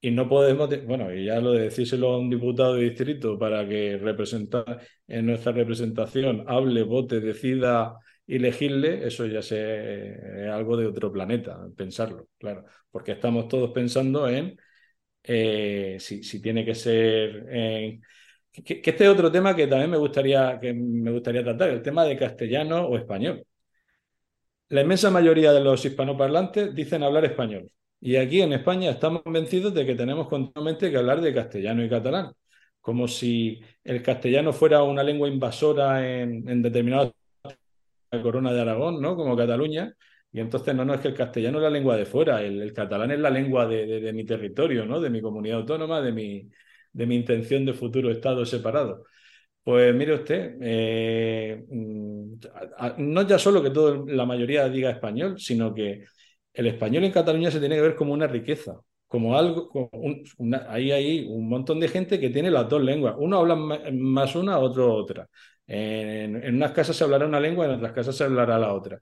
Y 0.00 0.10
no 0.10 0.28
podemos, 0.28 0.68
bueno, 0.86 1.12
y 1.12 1.24
ya 1.26 1.40
lo 1.40 1.52
de 1.52 1.62
decírselo 1.64 2.12
a 2.12 2.18
un 2.18 2.30
diputado 2.30 2.74
de 2.74 2.84
distrito 2.84 3.38
para 3.38 3.66
que 3.68 3.98
representa, 3.98 4.64
en 5.08 5.26
nuestra 5.26 5.52
representación 5.52 6.44
hable, 6.46 6.82
vote, 6.84 7.20
decida 7.20 7.98
y 8.26 8.36
elegirle, 8.36 9.06
eso 9.06 9.26
ya 9.26 9.40
es 9.40 10.48
algo 10.50 10.76
de 10.76 10.86
otro 10.86 11.12
planeta, 11.12 11.58
pensarlo, 11.76 12.28
claro, 12.38 12.64
porque 12.90 13.12
estamos 13.12 13.48
todos 13.48 13.72
pensando 13.72 14.28
en 14.28 14.56
eh, 15.22 15.96
si, 16.00 16.22
si, 16.22 16.40
tiene 16.40 16.64
que 16.64 16.74
ser... 16.74 17.46
En, 17.50 18.02
que, 18.52 18.80
que, 18.82 18.90
este 18.90 19.04
es 19.04 19.10
otro 19.10 19.30
tema 19.32 19.54
que 19.56 19.66
también 19.66 19.90
me 19.90 19.98
gustaría, 19.98 20.58
que 20.60 20.72
me 20.74 21.10
gustaría 21.12 21.44
tratar, 21.44 21.70
el 21.70 21.82
tema 21.82 22.04
de 22.04 22.16
castellano 22.16 22.86
o 22.86 22.96
español. 22.96 23.44
La 24.68 24.80
inmensa 24.82 25.10
mayoría 25.10 25.52
de 25.52 25.60
los 25.60 25.84
hispanoparlantes 25.84 26.74
dicen 26.74 27.02
hablar 27.02 27.24
español. 27.24 27.70
Y 28.00 28.16
aquí 28.16 28.42
en 28.42 28.52
España 28.52 28.90
estamos 28.90 29.22
convencidos 29.22 29.72
de 29.74 29.86
que 29.86 29.94
tenemos 29.94 30.28
continuamente 30.28 30.90
que 30.90 30.96
hablar 30.96 31.20
de 31.20 31.32
castellano 31.34 31.84
y 31.84 31.88
catalán, 31.88 32.32
como 32.80 33.08
si 33.08 33.60
el 33.84 34.02
castellano 34.02 34.52
fuera 34.52 34.82
una 34.82 35.02
lengua 35.02 35.28
invasora 35.28 36.06
en, 36.06 36.48
en 36.48 36.62
determinadas 36.62 37.12
la 38.10 38.22
corona 38.22 38.52
de 38.52 38.60
Aragón, 38.60 39.00
¿no? 39.00 39.16
Como 39.16 39.36
Cataluña. 39.36 39.94
Y 40.32 40.40
entonces 40.40 40.74
no, 40.74 40.84
no 40.84 40.94
es 40.94 41.00
que 41.00 41.08
el 41.08 41.14
castellano 41.14 41.58
es 41.58 41.64
la 41.64 41.70
lengua 41.70 41.96
de 41.96 42.06
fuera, 42.06 42.42
el, 42.42 42.72
catalán 42.72 43.10
es 43.10 43.20
la 43.20 43.30
lengua 43.30 43.66
de, 43.66 43.86
de, 43.86 44.00
de, 44.00 44.12
mi 44.12 44.24
territorio, 44.24 44.84
¿no? 44.86 45.00
De 45.00 45.10
mi 45.10 45.22
comunidad 45.22 45.58
autónoma, 45.60 46.00
de 46.02 46.12
mi, 46.12 46.50
de 46.92 47.06
mi 47.06 47.16
intención 47.16 47.64
de 47.64 47.72
futuro 47.74 48.10
Estado 48.10 48.44
separado. 48.44 49.04
Pues 49.66 49.92
mire 49.96 50.14
usted, 50.14 50.58
eh, 50.60 51.64
no 52.98 53.22
ya 53.22 53.36
solo 53.36 53.60
que 53.60 53.70
toda 53.70 54.00
la 54.06 54.24
mayoría 54.24 54.68
diga 54.68 54.90
español, 54.90 55.40
sino 55.40 55.74
que 55.74 56.04
el 56.52 56.66
español 56.68 57.02
en 57.02 57.10
Cataluña 57.10 57.50
se 57.50 57.58
tiene 57.58 57.74
que 57.74 57.80
ver 57.80 57.96
como 57.96 58.12
una 58.12 58.28
riqueza, 58.28 58.78
como 59.08 59.36
algo, 59.36 59.68
como 59.68 59.90
un, 59.92 60.54
ahí 60.68 60.92
hay 60.92 61.26
un 61.28 61.48
montón 61.48 61.80
de 61.80 61.88
gente 61.88 62.20
que 62.20 62.30
tiene 62.30 62.48
las 62.48 62.68
dos 62.68 62.80
lenguas. 62.80 63.16
Uno 63.18 63.38
habla 63.40 63.56
más 63.56 64.36
una, 64.36 64.56
otro 64.60 64.94
otra. 64.94 65.28
En, 65.66 66.36
unas 66.54 66.70
casas 66.70 66.94
se 66.94 67.02
hablará 67.02 67.26
una 67.26 67.40
lengua, 67.40 67.64
en 67.64 67.72
otras 67.72 67.92
casas 67.92 68.16
se 68.16 68.22
hablará 68.22 68.60
la 68.60 68.72
otra. 68.72 69.00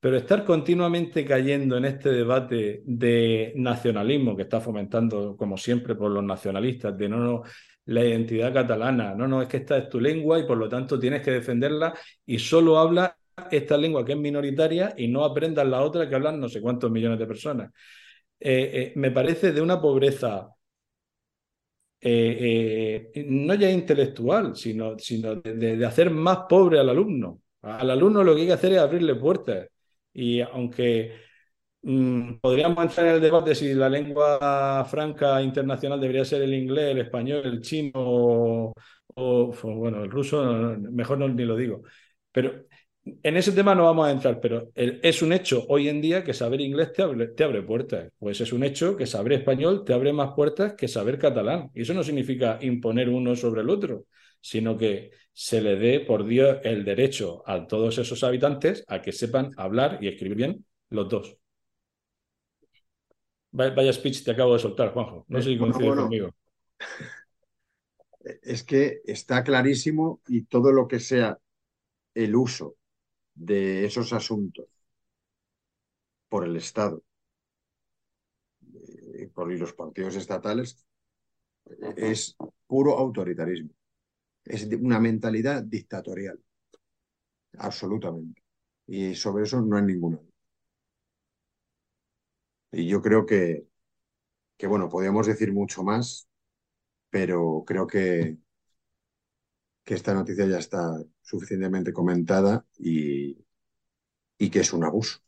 Pero 0.00 0.16
estar 0.16 0.44
continuamente 0.44 1.24
cayendo 1.24 1.76
en 1.76 1.84
este 1.84 2.10
debate 2.10 2.82
de 2.84 3.52
nacionalismo 3.54 4.34
que 4.34 4.42
está 4.42 4.60
fomentando, 4.60 5.36
como 5.36 5.56
siempre, 5.56 5.94
por 5.94 6.10
los 6.10 6.24
nacionalistas, 6.24 6.98
de 6.98 7.08
no 7.08 7.44
la 7.86 8.04
identidad 8.04 8.52
catalana. 8.52 9.14
No, 9.14 9.26
no, 9.26 9.42
es 9.42 9.48
que 9.48 9.58
esta 9.58 9.78
es 9.78 9.88
tu 9.88 10.00
lengua 10.00 10.38
y 10.38 10.44
por 10.44 10.58
lo 10.58 10.68
tanto 10.68 10.98
tienes 10.98 11.22
que 11.22 11.32
defenderla 11.32 11.94
y 12.26 12.38
solo 12.38 12.78
habla 12.78 13.16
esta 13.50 13.76
lengua 13.76 14.04
que 14.04 14.12
es 14.12 14.18
minoritaria 14.18 14.94
y 14.96 15.08
no 15.08 15.24
aprendas 15.24 15.66
la 15.66 15.82
otra 15.82 16.08
que 16.08 16.14
hablan 16.14 16.38
no 16.40 16.48
sé 16.48 16.60
cuántos 16.60 16.90
millones 16.90 17.18
de 17.18 17.26
personas. 17.26 17.72
Eh, 18.38 18.70
eh, 18.72 18.92
me 18.96 19.10
parece 19.10 19.52
de 19.52 19.60
una 19.60 19.80
pobreza 19.80 20.48
eh, 22.02 23.10
no 23.26 23.54
ya 23.54 23.70
intelectual, 23.70 24.56
sino, 24.56 24.98
sino 24.98 25.36
de, 25.36 25.76
de, 25.76 25.86
hacer 25.86 26.10
más 26.10 26.40
pobre 26.48 26.78
al 26.80 26.88
alumno. 26.88 27.42
Al 27.62 27.90
alumno 27.90 28.24
lo 28.24 28.34
que 28.34 28.42
hay 28.42 28.46
que 28.46 28.52
hacer 28.54 28.72
es 28.72 28.78
abrirle 28.78 29.14
puertas. 29.16 29.68
Y 30.12 30.40
aunque 30.40 31.29
podríamos 31.82 32.84
entrar 32.84 33.06
en 33.06 33.14
el 33.14 33.20
debate 33.20 33.54
si 33.54 33.74
la 33.74 33.88
lengua 33.88 34.84
franca 34.90 35.42
internacional 35.42 36.00
debería 36.00 36.24
ser 36.24 36.42
el 36.42 36.54
inglés, 36.54 36.92
el 36.92 36.98
español, 36.98 37.42
el 37.46 37.60
chino 37.60 37.92
o, 39.14 39.52
bueno, 39.62 40.04
el 40.04 40.10
ruso, 40.10 40.76
mejor 40.78 41.18
no, 41.18 41.28
ni 41.28 41.44
lo 41.44 41.56
digo. 41.56 41.82
Pero 42.32 42.66
en 43.22 43.36
ese 43.36 43.52
tema 43.52 43.74
no 43.74 43.84
vamos 43.84 44.06
a 44.06 44.12
entrar, 44.12 44.40
pero 44.40 44.70
es 44.74 45.22
un 45.22 45.32
hecho 45.32 45.64
hoy 45.68 45.88
en 45.88 46.00
día 46.00 46.22
que 46.22 46.34
saber 46.34 46.60
inglés 46.60 46.92
te 46.92 47.02
abre, 47.02 47.62
puertas. 47.62 48.10
Pues 48.18 48.40
es 48.40 48.52
un 48.52 48.62
hecho 48.62 48.96
que 48.96 49.06
saber 49.06 49.32
español 49.34 49.84
te 49.84 49.92
abre 49.94 50.12
más 50.12 50.32
puertas 50.34 50.74
que 50.74 50.88
saber 50.88 51.18
catalán. 51.18 51.70
Y 51.74 51.82
eso 51.82 51.94
no 51.94 52.02
significa 52.04 52.58
imponer 52.60 53.08
uno 53.08 53.34
sobre 53.36 53.62
el 53.62 53.70
otro, 53.70 54.04
sino 54.40 54.76
que 54.76 55.10
se 55.32 55.60
le 55.62 55.76
dé 55.76 56.00
por 56.00 56.26
Dios 56.26 56.58
el 56.62 56.84
derecho 56.84 57.42
a 57.46 57.66
todos 57.66 57.98
esos 57.98 58.22
habitantes 58.22 58.84
a 58.86 59.00
que 59.00 59.12
sepan 59.12 59.50
hablar 59.56 59.98
y 60.00 60.08
escribir 60.08 60.36
bien 60.36 60.66
los 60.90 61.08
dos. 61.08 61.39
Vaya 63.52 63.92
speech 63.92 64.24
te 64.24 64.30
acabo 64.30 64.54
de 64.54 64.60
soltar, 64.60 64.92
Juanjo. 64.92 65.24
No 65.28 65.42
sé 65.42 65.50
si 65.50 65.58
coincides 65.58 65.86
bueno, 65.86 66.02
conmigo. 66.02 66.34
Es 68.42 68.62
que 68.64 69.00
está 69.06 69.42
clarísimo 69.42 70.20
y 70.28 70.42
todo 70.42 70.72
lo 70.72 70.86
que 70.86 71.00
sea 71.00 71.38
el 72.14 72.36
uso 72.36 72.76
de 73.34 73.86
esos 73.86 74.12
asuntos 74.12 74.66
por 76.28 76.44
el 76.44 76.54
Estado 76.56 77.02
y 78.60 79.22
eh, 79.22 79.30
por 79.34 79.50
los 79.50 79.72
partidos 79.72 80.16
estatales 80.16 80.86
es 81.96 82.36
puro 82.66 82.98
autoritarismo. 82.98 83.70
Es 84.44 84.66
una 84.80 85.00
mentalidad 85.00 85.62
dictatorial. 85.62 86.38
absolutamente. 87.58 88.42
Y 88.86 89.14
sobre 89.14 89.44
eso 89.44 89.60
no 89.60 89.76
hay 89.76 89.84
ninguna 89.84 90.16
duda. 90.16 90.29
Y 92.72 92.88
yo 92.88 93.02
creo 93.02 93.26
que, 93.26 93.66
que, 94.58 94.66
bueno, 94.68 94.88
podríamos 94.88 95.26
decir 95.26 95.52
mucho 95.52 95.82
más, 95.84 96.28
pero 97.10 97.64
creo 97.66 97.86
que, 97.88 98.38
que 99.84 99.94
esta 99.94 100.14
noticia 100.14 100.46
ya 100.46 100.58
está 100.58 100.80
suficientemente 101.22 101.92
comentada 101.92 102.64
y, 102.78 103.36
y 104.38 104.50
que 104.50 104.60
es 104.60 104.72
un 104.72 104.84
abuso. 104.84 105.20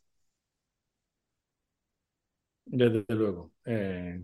Desde 2.65 3.05
luego. 3.09 3.53
Eh, 3.65 4.21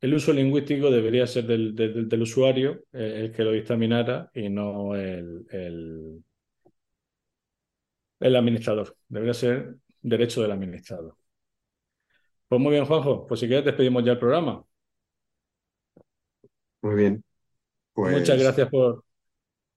el 0.00 0.14
uso 0.14 0.32
lingüístico 0.32 0.90
debería 0.90 1.26
ser 1.26 1.46
del, 1.46 1.74
del, 1.74 2.22
usuario 2.22 2.84
eh, 2.92 3.22
el 3.24 3.32
que 3.32 3.44
lo 3.44 3.52
dictaminara 3.52 4.30
y 4.34 4.48
no 4.48 4.94
el, 4.96 5.46
el, 5.50 6.24
el 8.20 8.36
administrador. 8.36 8.96
Debería 9.08 9.34
ser 9.34 9.76
derecho 10.02 10.42
del 10.42 10.52
administrador. 10.52 11.16
Pues 12.50 12.60
muy 12.60 12.72
bien, 12.72 12.84
Juanjo. 12.84 13.26
Pues 13.28 13.40
si 13.40 13.46
quieres 13.46 13.64
despedimos 13.64 14.04
ya 14.04 14.12
el 14.12 14.18
programa. 14.18 14.64
Muy 16.82 16.94
bien. 16.96 17.24
Pues... 17.92 18.18
Muchas 18.18 18.38
gracias 18.38 18.68
por 18.68 19.04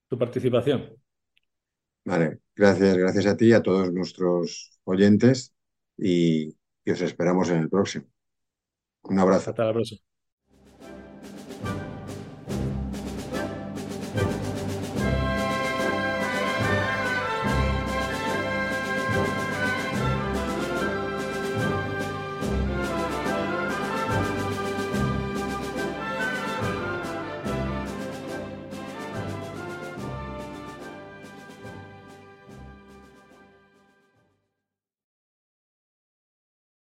tu 0.08 0.18
participación. 0.18 0.96
Vale, 2.04 2.40
gracias, 2.56 2.96
gracias 2.96 3.26
a 3.26 3.36
ti 3.36 3.46
y 3.46 3.52
a 3.52 3.62
todos 3.62 3.92
nuestros 3.92 4.78
oyentes 4.84 5.54
y, 5.96 6.56
y 6.84 6.90
os 6.90 7.00
esperamos 7.00 7.48
en 7.50 7.58
el 7.58 7.70
próximo. 7.70 8.06
Un 9.04 9.18
abrazo. 9.20 9.50
Hasta 9.50 9.64
la 9.66 9.72
próxima. 9.72 10.13